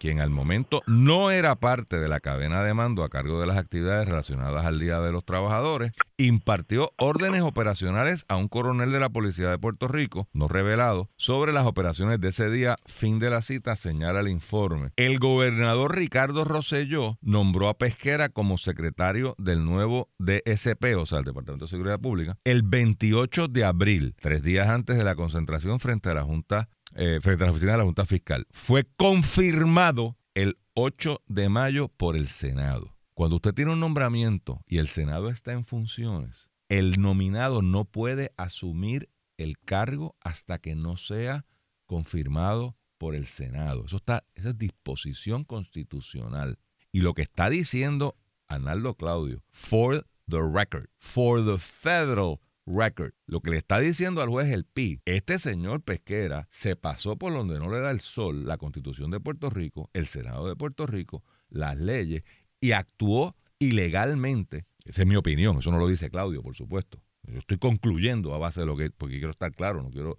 quien 0.00 0.18
al 0.20 0.30
momento 0.30 0.82
no 0.86 1.30
era 1.30 1.56
parte 1.56 2.00
de 2.00 2.08
la 2.08 2.20
cadena 2.20 2.64
de 2.64 2.72
mando 2.72 3.04
a 3.04 3.10
cargo 3.10 3.38
de 3.38 3.46
las 3.46 3.58
actividades 3.58 4.08
relacionadas 4.08 4.64
al 4.64 4.80
Día 4.80 4.98
de 5.00 5.12
los 5.12 5.26
Trabajadores, 5.26 5.92
impartió 6.16 6.92
órdenes 6.96 7.42
operacionales 7.42 8.24
a 8.28 8.36
un 8.36 8.48
coronel 8.48 8.92
de 8.92 8.98
la 8.98 9.10
Policía 9.10 9.50
de 9.50 9.58
Puerto 9.58 9.88
Rico, 9.88 10.26
no 10.32 10.48
revelado, 10.48 11.10
sobre 11.16 11.52
las 11.52 11.66
operaciones 11.66 12.18
de 12.18 12.28
ese 12.28 12.50
día. 12.50 12.78
Fin 12.86 13.18
de 13.18 13.28
la 13.28 13.42
cita, 13.42 13.76
señala 13.76 14.20
el 14.20 14.28
informe. 14.28 14.90
El 14.96 15.18
gobernador 15.18 15.94
Ricardo 15.94 16.44
Rosselló 16.44 17.18
nombró 17.20 17.68
a 17.68 17.76
Pesquera 17.76 18.30
como 18.30 18.56
secretario 18.56 19.34
del 19.36 19.64
nuevo 19.64 20.08
DSP, 20.18 20.96
o 20.96 21.04
sea, 21.04 21.18
el 21.18 21.24
Departamento 21.26 21.66
de 21.66 21.70
Seguridad 21.70 22.00
Pública, 22.00 22.38
el 22.44 22.62
28 22.62 23.48
de 23.48 23.64
abril, 23.64 24.14
tres 24.18 24.42
días 24.42 24.68
antes 24.68 24.96
de 24.96 25.04
la 25.04 25.14
concentración 25.14 25.78
frente 25.78 26.08
a 26.08 26.14
la 26.14 26.24
Junta 26.24 26.70
eh, 26.94 27.20
frente 27.22 27.44
a 27.44 27.46
la 27.46 27.52
oficina 27.52 27.72
de 27.72 27.78
la 27.78 27.84
Junta 27.84 28.06
Fiscal. 28.06 28.46
Fue 28.50 28.86
confirmado 28.96 30.16
el 30.34 30.58
8 30.74 31.22
de 31.26 31.48
mayo 31.48 31.88
por 31.88 32.16
el 32.16 32.28
Senado. 32.28 32.96
Cuando 33.14 33.36
usted 33.36 33.54
tiene 33.54 33.72
un 33.72 33.80
nombramiento 33.80 34.62
y 34.66 34.78
el 34.78 34.88
Senado 34.88 35.28
está 35.28 35.52
en 35.52 35.64
funciones, 35.64 36.48
el 36.68 37.00
nominado 37.00 37.62
no 37.62 37.84
puede 37.84 38.32
asumir 38.36 39.10
el 39.36 39.58
cargo 39.58 40.16
hasta 40.20 40.58
que 40.58 40.74
no 40.74 40.96
sea 40.96 41.44
confirmado 41.86 42.76
por 42.98 43.14
el 43.14 43.26
Senado. 43.26 43.84
Eso 43.86 43.96
está, 43.96 44.24
esa 44.34 44.50
es 44.50 44.58
disposición 44.58 45.44
constitucional. 45.44 46.58
Y 46.92 47.00
lo 47.00 47.14
que 47.14 47.22
está 47.22 47.50
diciendo 47.50 48.16
Arnaldo 48.46 48.94
Claudio, 48.94 49.42
for 49.50 50.06
the 50.28 50.40
record, 50.40 50.88
for 50.98 51.44
the 51.44 51.58
federal 51.58 52.40
record. 52.74 53.12
Lo 53.26 53.40
que 53.40 53.50
le 53.50 53.56
está 53.56 53.78
diciendo 53.78 54.22
al 54.22 54.28
juez 54.28 54.50
el 54.52 54.64
PI, 54.64 55.00
este 55.04 55.38
señor 55.38 55.82
Pesquera 55.82 56.48
se 56.50 56.76
pasó 56.76 57.16
por 57.16 57.32
donde 57.32 57.58
no 57.58 57.70
le 57.70 57.80
da 57.80 57.90
el 57.90 58.00
sol 58.00 58.46
la 58.46 58.58
constitución 58.58 59.10
de 59.10 59.20
Puerto 59.20 59.50
Rico, 59.50 59.90
el 59.92 60.06
Senado 60.06 60.48
de 60.48 60.56
Puerto 60.56 60.86
Rico, 60.86 61.22
las 61.48 61.78
leyes, 61.78 62.22
y 62.60 62.72
actuó 62.72 63.36
ilegalmente. 63.58 64.66
Esa 64.84 65.02
es 65.02 65.08
mi 65.08 65.16
opinión, 65.16 65.58
eso 65.58 65.70
no 65.70 65.78
lo 65.78 65.88
dice 65.88 66.10
Claudio, 66.10 66.42
por 66.42 66.54
supuesto. 66.54 67.02
Yo 67.24 67.38
estoy 67.38 67.58
concluyendo 67.58 68.34
a 68.34 68.38
base 68.38 68.60
de 68.60 68.66
lo 68.66 68.76
que, 68.76 68.90
porque 68.90 69.16
quiero 69.16 69.30
estar 69.30 69.52
claro, 69.54 69.82
no 69.82 69.90
quiero, 69.90 70.18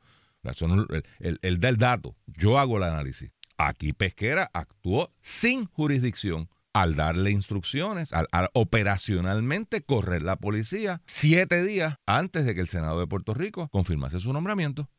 el, 1.20 1.39
el, 1.41 1.60
del 1.60 1.77
dato, 1.77 2.15
yo 2.25 2.58
hago 2.58 2.77
el 2.77 2.84
análisis. 2.84 3.31
Aquí 3.58 3.93
Pesquera 3.93 4.50
actuó 4.53 5.10
sin 5.22 5.65
jurisdicción 5.65 6.50
al 6.74 6.96
darle 6.96 7.32
instrucciones, 7.32 8.13
al, 8.13 8.28
operacionalmente 8.54 9.82
correr 9.82 10.22
la 10.22 10.38
policía 10.38 11.01
siete 11.06 11.63
días 11.63 11.96
antes 12.06 12.46
de 12.46 12.56
que 12.56 12.62
el 12.62 12.68
Senado 12.68 13.00
de 13.00 13.08
Puerto 13.08 13.34
Rico 13.34 13.70
confirmase 13.70 14.20
su 14.20 14.32
nombramiento. 14.32 14.90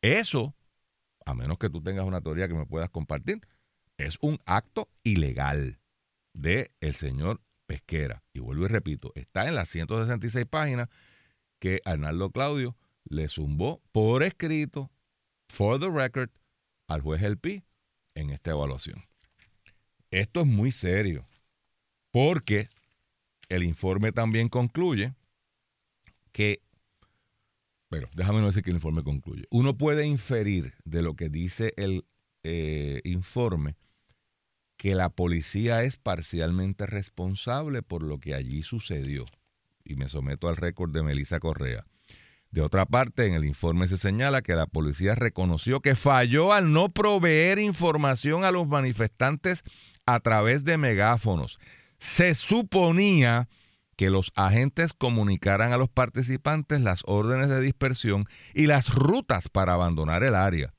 Eso, 0.00 0.54
a 1.26 1.34
menos 1.34 1.58
que 1.58 1.70
tú 1.70 1.82
tengas 1.82 2.06
una 2.06 2.20
teoría 2.20 2.48
que 2.48 2.54
me 2.54 2.66
puedas 2.66 2.90
compartir, 2.90 3.40
es 3.96 4.16
un 4.20 4.38
acto 4.46 4.88
ilegal 5.02 5.80
de 6.32 6.72
el 6.80 6.94
señor 6.94 7.40
Pesquera. 7.66 8.22
Y 8.32 8.40
vuelvo 8.40 8.64
y 8.64 8.68
repito, 8.68 9.12
está 9.14 9.46
en 9.46 9.54
las 9.54 9.68
166 9.68 10.46
páginas 10.46 10.88
que 11.58 11.80
Arnaldo 11.84 12.30
Claudio 12.30 12.76
le 13.04 13.28
zumbó 13.28 13.82
por 13.92 14.22
escrito, 14.22 14.90
for 15.48 15.78
the 15.78 15.90
record, 15.90 16.30
al 16.86 17.02
juez 17.02 17.22
El 17.22 17.38
Pi 17.38 17.64
en 18.14 18.30
esta 18.30 18.52
evaluación. 18.52 19.07
Esto 20.10 20.40
es 20.40 20.46
muy 20.46 20.72
serio, 20.72 21.26
porque 22.10 22.68
el 23.48 23.62
informe 23.62 24.12
también 24.12 24.48
concluye 24.48 25.14
que, 26.32 26.62
bueno, 27.90 28.08
déjame 28.14 28.40
no 28.40 28.46
decir 28.46 28.62
que 28.62 28.70
el 28.70 28.76
informe 28.76 29.02
concluye. 29.02 29.44
Uno 29.50 29.76
puede 29.76 30.06
inferir 30.06 30.74
de 30.84 31.02
lo 31.02 31.14
que 31.14 31.28
dice 31.28 31.74
el 31.76 32.04
eh, 32.42 33.00
informe 33.04 33.76
que 34.76 34.94
la 34.94 35.10
policía 35.10 35.82
es 35.82 35.96
parcialmente 35.96 36.86
responsable 36.86 37.82
por 37.82 38.02
lo 38.02 38.18
que 38.18 38.34
allí 38.34 38.62
sucedió. 38.62 39.26
Y 39.84 39.96
me 39.96 40.08
someto 40.08 40.48
al 40.48 40.56
récord 40.56 40.92
de 40.92 41.02
Melissa 41.02 41.40
Correa. 41.40 41.84
De 42.50 42.62
otra 42.62 42.86
parte, 42.86 43.26
en 43.26 43.34
el 43.34 43.44
informe 43.44 43.88
se 43.88 43.98
señala 43.98 44.40
que 44.40 44.54
la 44.54 44.66
policía 44.66 45.14
reconoció 45.14 45.80
que 45.80 45.94
falló 45.94 46.52
al 46.52 46.72
no 46.72 46.88
proveer 46.90 47.58
información 47.58 48.44
a 48.44 48.50
los 48.50 48.66
manifestantes 48.66 49.64
a 50.08 50.20
través 50.20 50.64
de 50.64 50.78
megáfonos. 50.78 51.58
Se 51.98 52.34
suponía 52.34 53.46
que 53.94 54.08
los 54.08 54.32
agentes 54.36 54.94
comunicaran 54.94 55.72
a 55.74 55.76
los 55.76 55.90
participantes 55.90 56.80
las 56.80 57.02
órdenes 57.04 57.50
de 57.50 57.60
dispersión 57.60 58.24
y 58.54 58.68
las 58.68 58.94
rutas 58.94 59.50
para 59.50 59.74
abandonar 59.74 60.22
el 60.22 60.34
área. 60.34 60.72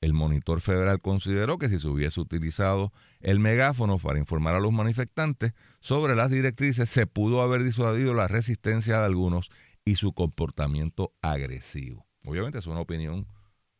El 0.00 0.12
monitor 0.12 0.60
federal 0.60 1.00
consideró 1.00 1.58
que 1.58 1.68
si 1.68 1.80
se 1.80 1.88
hubiese 1.88 2.20
utilizado 2.20 2.92
el 3.18 3.40
megáfono 3.40 3.98
para 3.98 4.20
informar 4.20 4.54
a 4.54 4.60
los 4.60 4.72
manifestantes 4.72 5.52
sobre 5.80 6.14
las 6.14 6.30
directrices, 6.30 6.88
se 6.88 7.08
pudo 7.08 7.42
haber 7.42 7.64
disuadido 7.64 8.14
la 8.14 8.28
resistencia 8.28 9.00
de 9.00 9.06
algunos 9.06 9.50
y 9.84 9.96
su 9.96 10.12
comportamiento 10.12 11.12
agresivo. 11.22 12.06
Obviamente 12.24 12.58
es 12.58 12.68
una 12.68 12.80
opinión 12.80 13.26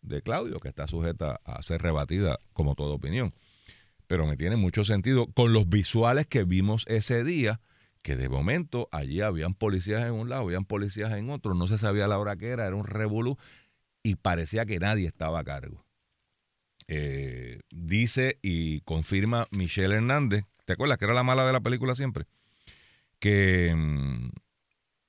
de 0.02 0.20
Claudio 0.20 0.58
que 0.58 0.68
está 0.68 0.88
sujeta 0.88 1.38
a 1.44 1.62
ser 1.62 1.80
rebatida 1.80 2.40
como 2.52 2.74
toda 2.74 2.94
opinión, 2.94 3.32
pero 4.08 4.26
me 4.26 4.36
tiene 4.36 4.56
mucho 4.56 4.84
sentido 4.84 5.26
con 5.26 5.52
los 5.52 5.68
visuales 5.68 6.26
que 6.26 6.42
vimos 6.42 6.84
ese 6.88 7.22
día, 7.22 7.60
que 8.02 8.16
de 8.16 8.28
momento 8.28 8.88
allí 8.90 9.20
habían 9.20 9.54
policías 9.54 10.04
en 10.06 10.14
un 10.14 10.30
lado, 10.30 10.42
habían 10.42 10.64
policías 10.64 11.12
en 11.12 11.30
otro, 11.30 11.54
no 11.54 11.68
se 11.68 11.78
sabía 11.78 12.08
la 12.08 12.18
hora 12.18 12.36
que 12.36 12.48
era, 12.48 12.66
era 12.66 12.74
un 12.74 12.86
revolú 12.86 13.36
y 14.02 14.16
parecía 14.16 14.64
que 14.64 14.78
nadie 14.78 15.06
estaba 15.06 15.40
a 15.40 15.44
cargo. 15.44 15.84
Eh, 16.88 17.60
dice 17.70 18.38
y 18.40 18.80
confirma 18.80 19.46
Michelle 19.50 19.96
Hernández, 19.96 20.46
¿te 20.64 20.72
acuerdas 20.72 20.96
que 20.96 21.04
era 21.04 21.12
la 21.12 21.22
mala 21.22 21.46
de 21.46 21.52
la 21.52 21.60
película 21.60 21.94
siempre? 21.94 22.24
Que 23.18 23.74
mm, 23.76 24.30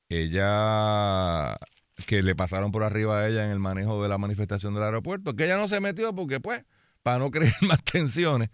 ella, 0.09 1.57
que 2.05 2.21
le 2.21 2.35
pasaron 2.35 2.73
por 2.73 2.83
arriba 2.83 3.19
a 3.19 3.29
ella 3.29 3.45
en 3.45 3.51
el 3.51 3.59
manejo 3.59 4.03
de 4.03 4.09
la 4.09 4.17
manifestación 4.17 4.73
del 4.73 4.83
aeropuerto, 4.83 5.37
que 5.37 5.45
ella 5.45 5.55
no 5.55 5.69
se 5.69 5.79
metió 5.79 6.13
porque 6.13 6.41
pues, 6.41 6.65
para 7.01 7.17
no 7.19 7.31
crear 7.31 7.55
más 7.61 7.81
tensiones, 7.85 8.49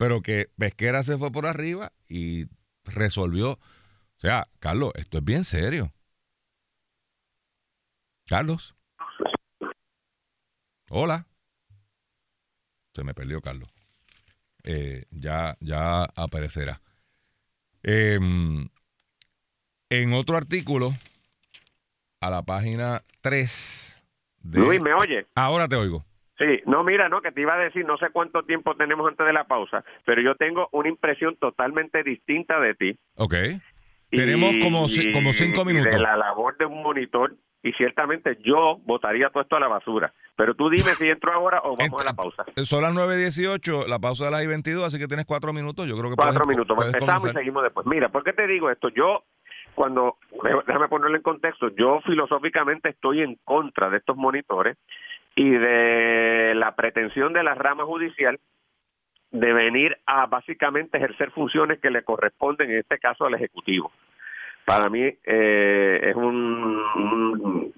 pero 0.00 0.22
que 0.22 0.48
Pesquera 0.56 1.02
se 1.02 1.18
fue 1.18 1.30
por 1.30 1.44
arriba 1.44 1.92
y 2.08 2.46
resolvió. 2.84 3.50
O 3.50 3.58
sea, 4.16 4.48
Carlos, 4.58 4.92
esto 4.94 5.18
es 5.18 5.24
bien 5.24 5.44
serio. 5.44 5.92
Carlos. 8.26 8.74
Hola. 10.88 11.26
Se 12.94 13.04
me 13.04 13.12
perdió 13.12 13.42
Carlos. 13.42 13.68
Eh, 14.62 15.04
ya, 15.10 15.58
ya 15.60 16.04
aparecerá. 16.04 16.80
Em, 17.82 18.70
en 19.90 20.14
otro 20.14 20.38
artículo, 20.38 20.94
a 22.20 22.30
la 22.30 22.40
página 22.40 23.04
3 23.20 24.02
de... 24.38 24.60
Luis, 24.60 24.80
¿me 24.80 24.94
oye? 24.94 25.26
Ahora 25.34 25.68
te 25.68 25.76
oigo. 25.76 26.06
Sí, 26.40 26.62
no, 26.64 26.82
mira, 26.82 27.10
no, 27.10 27.20
que 27.20 27.32
te 27.32 27.42
iba 27.42 27.54
a 27.54 27.58
decir, 27.58 27.84
no 27.84 27.98
sé 27.98 28.06
cuánto 28.10 28.42
tiempo 28.44 28.74
tenemos 28.74 29.06
antes 29.06 29.26
de 29.26 29.32
la 29.34 29.44
pausa, 29.44 29.84
pero 30.06 30.22
yo 30.22 30.36
tengo 30.36 30.70
una 30.72 30.88
impresión 30.88 31.36
totalmente 31.36 32.02
distinta 32.02 32.58
de 32.58 32.74
ti. 32.74 32.98
Ok. 33.16 33.34
Tenemos 34.08 34.56
como, 34.62 34.86
como 35.12 35.32
cinco 35.34 35.66
minutos. 35.66 35.92
De 35.92 35.98
la 35.98 36.16
labor 36.16 36.56
de 36.56 36.64
un 36.64 36.82
monitor 36.82 37.34
y 37.62 37.72
ciertamente 37.72 38.38
yo 38.42 38.78
votaría 38.84 39.28
todo 39.28 39.42
esto 39.42 39.56
a 39.56 39.60
la 39.60 39.68
basura. 39.68 40.14
Pero 40.34 40.54
tú 40.54 40.70
dime 40.70 40.94
si 40.94 41.10
entro 41.10 41.30
ahora 41.30 41.60
o 41.62 41.76
vamos 41.76 42.00
a 42.00 42.04
la 42.04 42.14
pausa. 42.14 42.44
Son 42.64 42.80
las 42.80 42.94
9.18, 42.94 43.86
la 43.86 43.98
pausa 43.98 44.24
de 44.24 44.30
las 44.30 44.42
I-22, 44.42 44.82
así 44.84 44.98
que 44.98 45.06
tienes 45.06 45.26
cuatro 45.26 45.52
minutos. 45.52 45.86
Yo 45.86 45.96
creo 45.98 46.08
que 46.08 46.16
Cuatro 46.16 46.46
minutos. 46.46 46.74
Pues 46.74 46.88
empezamos 46.88 47.30
y 47.30 47.34
seguimos 47.34 47.62
después. 47.62 47.86
Mira, 47.86 48.08
¿por 48.08 48.24
qué 48.24 48.32
te 48.32 48.46
digo 48.46 48.70
esto? 48.70 48.88
Yo, 48.88 49.24
cuando, 49.74 50.16
déjame 50.66 50.88
ponerlo 50.88 51.16
en 51.16 51.22
contexto, 51.22 51.68
yo 51.76 52.00
filosóficamente 52.06 52.88
estoy 52.88 53.20
en 53.20 53.36
contra 53.44 53.90
de 53.90 53.98
estos 53.98 54.16
monitores 54.16 54.78
y 55.34 55.50
de 55.50 56.52
la 56.54 56.74
pretensión 56.74 57.32
de 57.32 57.42
la 57.42 57.54
rama 57.54 57.84
judicial 57.84 58.38
de 59.30 59.52
venir 59.52 59.96
a 60.06 60.26
básicamente 60.26 60.98
ejercer 60.98 61.30
funciones 61.30 61.78
que 61.78 61.90
le 61.90 62.02
corresponden, 62.02 62.70
en 62.70 62.78
este 62.78 62.98
caso, 62.98 63.26
al 63.26 63.34
Ejecutivo. 63.34 63.92
Para 64.64 64.88
mí 64.88 65.02
eh, 65.02 66.00
es 66.02 66.14
un, 66.16 67.72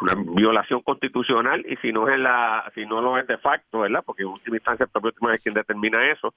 una 0.00 0.14
violación 0.34 0.82
constitucional 0.82 1.64
y 1.66 1.76
si 1.76 1.92
no 1.92 2.08
es 2.08 2.18
la 2.18 2.70
si 2.74 2.84
no 2.86 3.00
lo 3.00 3.18
es 3.18 3.26
de 3.26 3.38
facto 3.38 3.80
verdad 3.80 4.02
porque 4.04 4.22
en 4.22 4.28
última 4.28 4.56
instancia 4.56 4.84
el 4.84 4.90
propio 4.90 5.12
tribunal 5.12 5.36
es 5.36 5.42
quien 5.42 5.54
determina 5.54 6.10
eso 6.10 6.34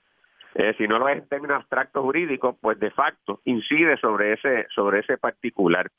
eh, 0.55 0.73
si 0.77 0.87
no 0.87 0.99
lo 0.99 1.07
es 1.09 1.17
en 1.17 1.27
términos 1.27 1.57
abstractos 1.57 2.03
jurídicos 2.03 2.55
pues 2.61 2.79
de 2.79 2.91
facto 2.91 3.41
incide 3.45 3.97
sobre 3.97 4.33
ese 4.33 4.67
sobre 4.73 4.99
ese 4.99 5.17
particular 5.17 5.89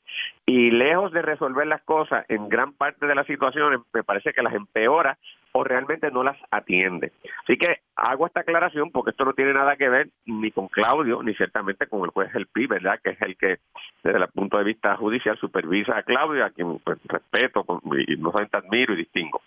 y 0.45 0.71
lejos 0.71 1.11
de 1.11 1.21
resolver 1.21 1.67
las 1.67 1.81
cosas 1.83 2.25
en 2.29 2.49
gran 2.49 2.73
parte 2.73 3.05
de 3.05 3.15
las 3.15 3.27
situaciones 3.27 3.79
me 3.93 4.03
parece 4.03 4.33
que 4.33 4.41
las 4.41 4.53
empeora 4.53 5.17
o 5.53 5.63
realmente 5.63 6.11
no 6.11 6.23
las 6.23 6.37
atiende. 6.49 7.11
Así 7.43 7.57
que 7.57 7.79
hago 7.95 8.25
esta 8.25 8.41
aclaración 8.41 8.91
porque 8.91 9.11
esto 9.11 9.25
no 9.25 9.33
tiene 9.33 9.53
nada 9.53 9.75
que 9.75 9.89
ver 9.89 10.09
ni 10.25 10.51
con 10.51 10.67
Claudio, 10.67 11.21
ni 11.23 11.33
ciertamente 11.35 11.87
con 11.87 12.03
el 12.03 12.11
juez 12.11 12.33
El 12.35 12.47
Pi, 12.47 12.67
¿verdad? 12.67 12.99
Que 13.03 13.11
es 13.11 13.21
el 13.21 13.35
que, 13.37 13.57
desde 14.03 14.17
el 14.17 14.27
punto 14.29 14.57
de 14.57 14.63
vista 14.63 14.95
judicial, 14.95 15.37
supervisa 15.37 15.97
a 15.97 16.03
Claudio, 16.03 16.45
a 16.45 16.51
quien 16.51 16.79
pues, 16.79 16.99
respeto 17.05 17.65
y 18.07 18.15
no 18.17 18.31
solamente 18.31 18.57
admiro 18.57 18.93
y 18.93 18.97
distingo. 18.97 19.41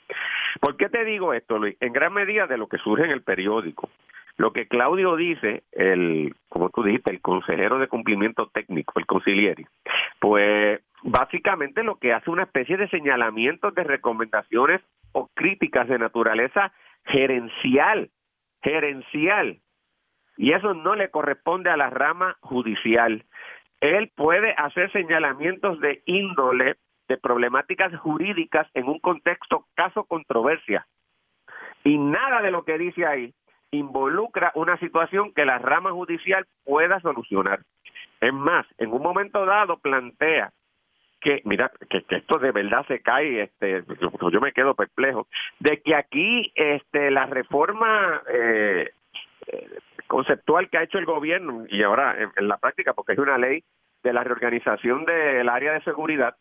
¿Por 0.61 0.77
qué 0.77 0.89
te 0.89 1.05
digo 1.05 1.33
esto, 1.33 1.59
Luis? 1.59 1.77
En 1.81 1.93
gran 1.93 2.13
medida 2.13 2.47
de 2.47 2.59
lo 2.59 2.69
que 2.69 2.79
surge 2.79 3.05
en 3.05 3.11
el 3.11 3.23
periódico. 3.23 3.89
Lo 4.37 4.53
que 4.53 4.67
Claudio 4.67 5.17
dice, 5.17 5.63
el, 5.73 6.35
como 6.49 6.71
tú 6.71 6.83
dijiste, 6.83 7.11
el 7.11 7.21
consejero 7.21 7.79
de 7.79 7.89
cumplimiento 7.89 8.49
técnico, 8.53 8.99
el 8.99 9.07
conciliere, 9.07 9.67
pues 10.19 10.81
básicamente 11.03 11.85
lo 11.85 11.99
que 11.99 12.13
hace 12.13 12.31
una 12.31 12.45
especie 12.45 12.77
de 12.77 12.89
señalamientos 12.89 13.75
de 13.75 13.85
recomendaciones 13.85 14.81
o 15.13 15.29
críticas 15.35 15.89
de 15.89 15.99
naturaleza 15.99 16.73
gerencial, 17.05 18.11
gerencial. 18.63 19.61
Y 20.37 20.53
eso 20.53 20.75
no 20.75 20.97
le 20.97 21.11
corresponde 21.11 21.71
a 21.71 21.77
la 21.77 21.91
rama 21.91 22.37
judicial. 22.41 23.25
Él 23.81 24.11
puede 24.17 24.53
hacer 24.55 24.91
señalamientos 24.91 25.79
de 25.79 26.03
índole 26.07 26.77
de 27.07 27.19
problemáticas 27.19 27.95
jurídicas 28.01 28.67
en 28.75 28.89
un 28.89 28.99
contexto 28.99 29.67
caso 29.75 30.05
controversia. 30.05 30.87
Y 31.85 31.99
nada 31.99 32.41
de 32.43 32.51
lo 32.51 32.65
que 32.65 32.79
dice 32.79 33.07
ahí 33.07 33.33
involucra 33.77 34.53
una 34.55 34.79
situación 34.79 35.33
que 35.33 35.45
la 35.45 35.59
rama 35.59 35.91
judicial 35.93 36.47
pueda 36.65 37.01
solucionar. 37.01 37.61
Es 38.21 38.33
más, 38.33 38.67
en 38.79 38.93
un 38.93 39.03
momento 39.03 39.45
dado 39.45 39.79
plantea 39.79 40.53
que, 41.25 41.41
mira, 41.45 41.73
que, 41.89 42.05
esto 42.09 42.39
de 42.39 42.53
verdad 42.53 42.85
se 42.87 43.01
cae, 43.01 43.45
este, 43.45 43.83
yo, 44.31 44.41
me 44.41 44.53
quedo 44.53 44.75
perplejo, 44.75 45.27
de 45.59 45.81
que 45.81 45.95
aquí 45.95 46.53
este, 46.55 47.11
la 47.11 47.25
reforma 47.25 48.23
eh, 48.29 48.91
eh, 49.47 49.69
conceptual 50.07 50.69
que 50.69 50.77
ha 50.77 50.83
hecho 50.83 50.99
el 50.99 51.07
gobierno, 51.07 51.65
y 51.69 51.83
ahora 51.83 52.17
en, 52.37 52.47
la 52.47 52.59
práctica, 52.59 52.93
porque 52.93 53.15
es 53.15 53.19
una 53.19 53.39
ley 53.39 53.65
de 54.03 54.13
la 54.13 54.23
reorganización 54.23 55.07
del 55.07 55.49
área 55.49 55.73
de 55.73 55.83
seguridad, 55.83 56.37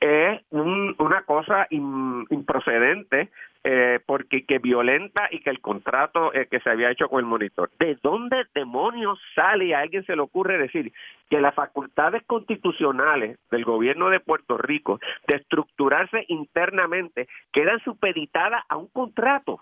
es 0.00 0.42
una 0.50 1.22
cosa 1.22 1.66
improcedente 1.70 3.30
eh, 3.68 3.98
porque 4.06 4.44
que 4.44 4.58
violenta 4.58 5.28
y 5.30 5.40
que 5.40 5.50
el 5.50 5.60
contrato 5.60 6.32
eh, 6.32 6.46
que 6.48 6.60
se 6.60 6.70
había 6.70 6.90
hecho 6.90 7.08
con 7.08 7.18
el 7.18 7.26
monitor. 7.26 7.70
¿De 7.80 7.98
dónde 8.00 8.44
demonios 8.54 9.18
sale 9.34 9.74
a 9.74 9.80
alguien 9.80 10.04
se 10.04 10.14
le 10.14 10.22
ocurre 10.22 10.56
decir 10.56 10.92
que 11.28 11.40
las 11.40 11.54
facultades 11.54 12.22
constitucionales 12.26 13.40
del 13.50 13.64
gobierno 13.64 14.08
de 14.08 14.20
Puerto 14.20 14.56
Rico 14.56 15.00
de 15.26 15.36
estructurarse 15.36 16.24
internamente 16.28 17.26
quedan 17.52 17.80
supeditadas 17.80 18.62
a 18.68 18.76
un 18.76 18.86
contrato? 18.86 19.60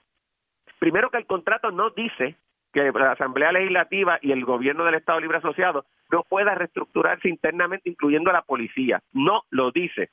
Primero 0.78 1.08
que 1.08 1.16
el 1.18 1.26
contrato 1.26 1.70
no 1.70 1.88
dice 1.88 2.36
que 2.74 2.92
la 2.92 3.12
Asamblea 3.12 3.52
Legislativa 3.52 4.18
y 4.20 4.32
el 4.32 4.44
gobierno 4.44 4.84
del 4.84 4.96
Estado 4.96 5.20
Libre 5.20 5.38
Asociado 5.38 5.86
no 6.10 6.24
pueda 6.24 6.54
reestructurarse 6.54 7.28
internamente, 7.28 7.88
incluyendo 7.88 8.28
a 8.28 8.34
la 8.34 8.42
policía. 8.42 9.00
No 9.12 9.44
lo 9.50 9.70
dice. 9.70 10.10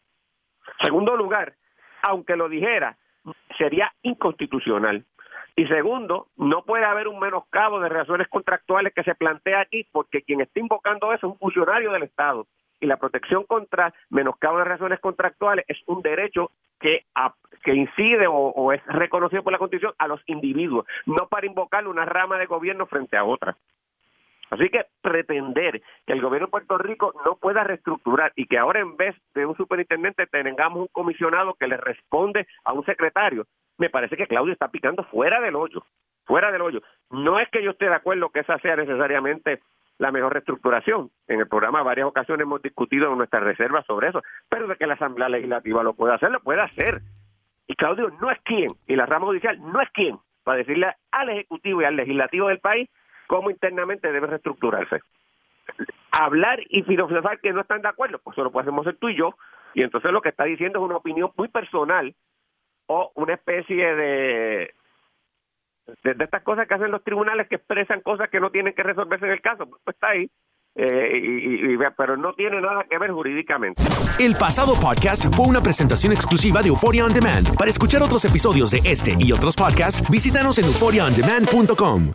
Segundo 0.82 1.16
lugar, 1.16 1.54
aunque 2.02 2.36
lo 2.36 2.50
dijera, 2.50 2.98
sería 3.58 3.92
inconstitucional. 4.02 5.06
Y 5.56 5.68
segundo, 5.68 6.28
no 6.38 6.64
puede 6.64 6.86
haber 6.86 7.08
un 7.08 7.20
menoscabo 7.20 7.80
de 7.80 7.90
relaciones 7.90 8.28
contractuales 8.30 8.94
que 8.94 9.04
se 9.04 9.16
plantea 9.16 9.62
aquí 9.62 9.86
porque 9.92 10.22
quien 10.22 10.42
está 10.42 10.60
invocando 10.60 11.14
eso 11.14 11.28
es 11.28 11.34
un 11.34 11.40
funcionario 11.40 11.92
del 11.92 12.04
Estado. 12.04 12.48
Y 12.80 12.88
la 12.88 12.98
protección 12.98 13.44
contra 13.44 13.94
menoscabo 14.10 14.58
de 14.58 14.64
relaciones 14.64 15.00
contractuales 15.00 15.66
es 15.68 15.78
un 15.86 16.02
derecho 16.02 16.52
que, 16.80 17.06
que 17.64 17.76
incide 17.76 18.26
o, 18.28 18.34
o, 18.34 18.74
es 18.74 18.84
reconocido 18.88 19.44
por 19.44 19.54
la 19.54 19.60
Constitución 19.60 19.94
a 20.00 20.08
los 20.08 20.22
individuos, 20.26 20.88
no 21.06 21.28
para 21.28 21.46
invocar 21.46 21.88
una 21.88 22.06
rama 22.06 22.40
de 22.40 22.48
gobierno 22.48 22.88
frente 22.88 23.18
a 23.18 23.24
otra. 23.24 23.56
Así 24.52 24.70
que 24.70 24.86
pretender 25.02 25.82
que 26.06 26.14
el 26.14 26.22
gobierno 26.22 26.48
de 26.48 26.52
Puerto 26.52 26.78
Rico 26.78 27.14
no 27.26 27.38
pueda 27.38 27.64
reestructurar 27.64 28.34
y 28.36 28.48
que 28.48 28.58
ahora 28.58 28.82
en 28.82 28.98
vez 28.98 29.16
de 29.34 29.46
un 29.46 29.56
superintendente 29.56 30.28
tengamos 30.28 30.82
un 30.82 30.88
comisionado 30.92 31.54
que 31.54 31.68
le 31.68 31.78
responde 31.78 32.46
a 32.66 32.74
un 32.74 32.86
secretario, 32.86 33.46
me 33.78 33.90
parece 33.90 34.18
que 34.18 34.28
Claudio 34.28 34.52
está 34.52 34.68
picando 34.68 35.06
fuera 35.06 35.40
del 35.40 35.56
hoyo, 35.56 35.84
fuera 36.26 36.52
del 36.52 36.62
hoyo. 36.62 36.82
No 37.10 37.40
es 37.40 37.50
que 37.50 37.64
yo 37.64 37.72
esté 37.72 37.86
de 37.86 37.96
acuerdo 37.96 38.30
que 38.30 38.42
esa 38.42 38.60
sea 38.60 38.76
necesariamente 38.76 39.62
la 39.98 40.12
mejor 40.12 40.34
reestructuración. 40.34 41.10
En 41.28 41.40
el 41.40 41.48
programa 41.48 41.82
varias 41.82 42.08
ocasiones 42.08 42.44
hemos 42.44 42.62
discutido 42.62 43.16
nuestras 43.16 43.44
reservas 43.44 43.86
sobre 43.86 44.10
eso, 44.10 44.22
pero 44.50 44.68
de 44.68 44.76
que 44.76 44.86
la 44.86 44.96
Asamblea 44.96 45.30
Legislativa 45.30 45.82
lo 45.82 45.94
puede 45.94 46.14
hacer, 46.16 46.30
lo 46.30 46.42
puede 46.42 46.62
hacer. 46.62 47.02
Y 47.68 47.76
Claudio 47.76 48.10
no 48.20 48.30
es 48.30 48.40
quien, 48.42 48.74
y 48.86 48.98
la 48.98 49.06
rama 49.06 49.28
judicial 49.28 49.58
no 49.62 49.80
es 49.80 49.90
quien, 49.92 50.18
para 50.44 50.58
decirle 50.58 50.94
al 51.12 51.30
Ejecutivo 51.30 51.82
y 51.82 51.86
al 51.86 51.96
Legislativo 51.96 52.50
del 52.50 52.60
país 52.60 52.90
cómo 53.32 53.50
internamente 53.50 54.12
debe 54.12 54.28
reestructurarse. 54.28 55.00
Hablar 56.12 56.60
y 56.68 56.84
filosofar 56.84 57.40
que 57.40 57.54
no 57.54 57.62
están 57.62 57.82
de 57.82 57.88
acuerdo, 57.88 58.20
pues 58.20 58.36
solo 58.36 58.52
podemos 58.52 58.84
ser 58.84 58.98
tú 58.98 59.08
y 59.08 59.16
yo, 59.16 59.36
y 59.74 59.84
entonces 59.84 60.12
lo 60.12 60.22
que 60.22 60.30
está 60.30 60.44
diciendo 60.44 60.80
es 60.80 60.86
una 60.86 60.98
opinión 60.98 61.32
muy 61.38 61.48
personal 61.48 62.14
o 62.88 63.14
una 63.16 63.36
especie 63.36 63.96
de, 63.96 64.74
de, 66.04 66.24
estas 66.26 66.44
cosas 66.44 66.68
que 66.68 66.74
hacen 66.74 66.92
los 66.92 67.06
tribunales 67.06 67.48
que 67.48 67.56
expresan 67.56 68.02
cosas 68.02 68.30
que 68.30 68.42
no 68.42 68.52
tienen 68.52 68.74
que 68.74 68.84
resolverse 68.84 69.26
en 69.26 69.32
el 69.32 69.42
caso, 69.42 69.66
pues 69.66 69.82
está 69.88 70.10
ahí. 70.10 70.30
Eh, 70.76 71.20
y, 71.24 71.78
pero 71.98 72.18
no 72.18 72.34
tiene 72.34 72.60
nada 72.60 72.86
que 72.90 72.98
ver 72.98 73.12
jurídicamente. 73.12 73.82
El 74.20 74.36
pasado 74.36 74.78
podcast 74.78 75.34
fue 75.36 75.48
una 75.48 75.62
presentación 75.62 76.12
exclusiva 76.12 76.62
de 76.62 76.68
Euphoria 76.68 77.06
On 77.06 77.14
Demand. 77.14 77.56
Para 77.58 77.70
escuchar 77.70 78.02
otros 78.02 78.26
episodios 78.26 78.72
de 78.72 78.80
este 78.84 79.14
y 79.20 79.32
otros 79.32 79.56
podcasts, 79.56 80.04
visítanos 80.10 80.60
en 80.60 80.66
euphoriaondemand.com. 80.66 82.12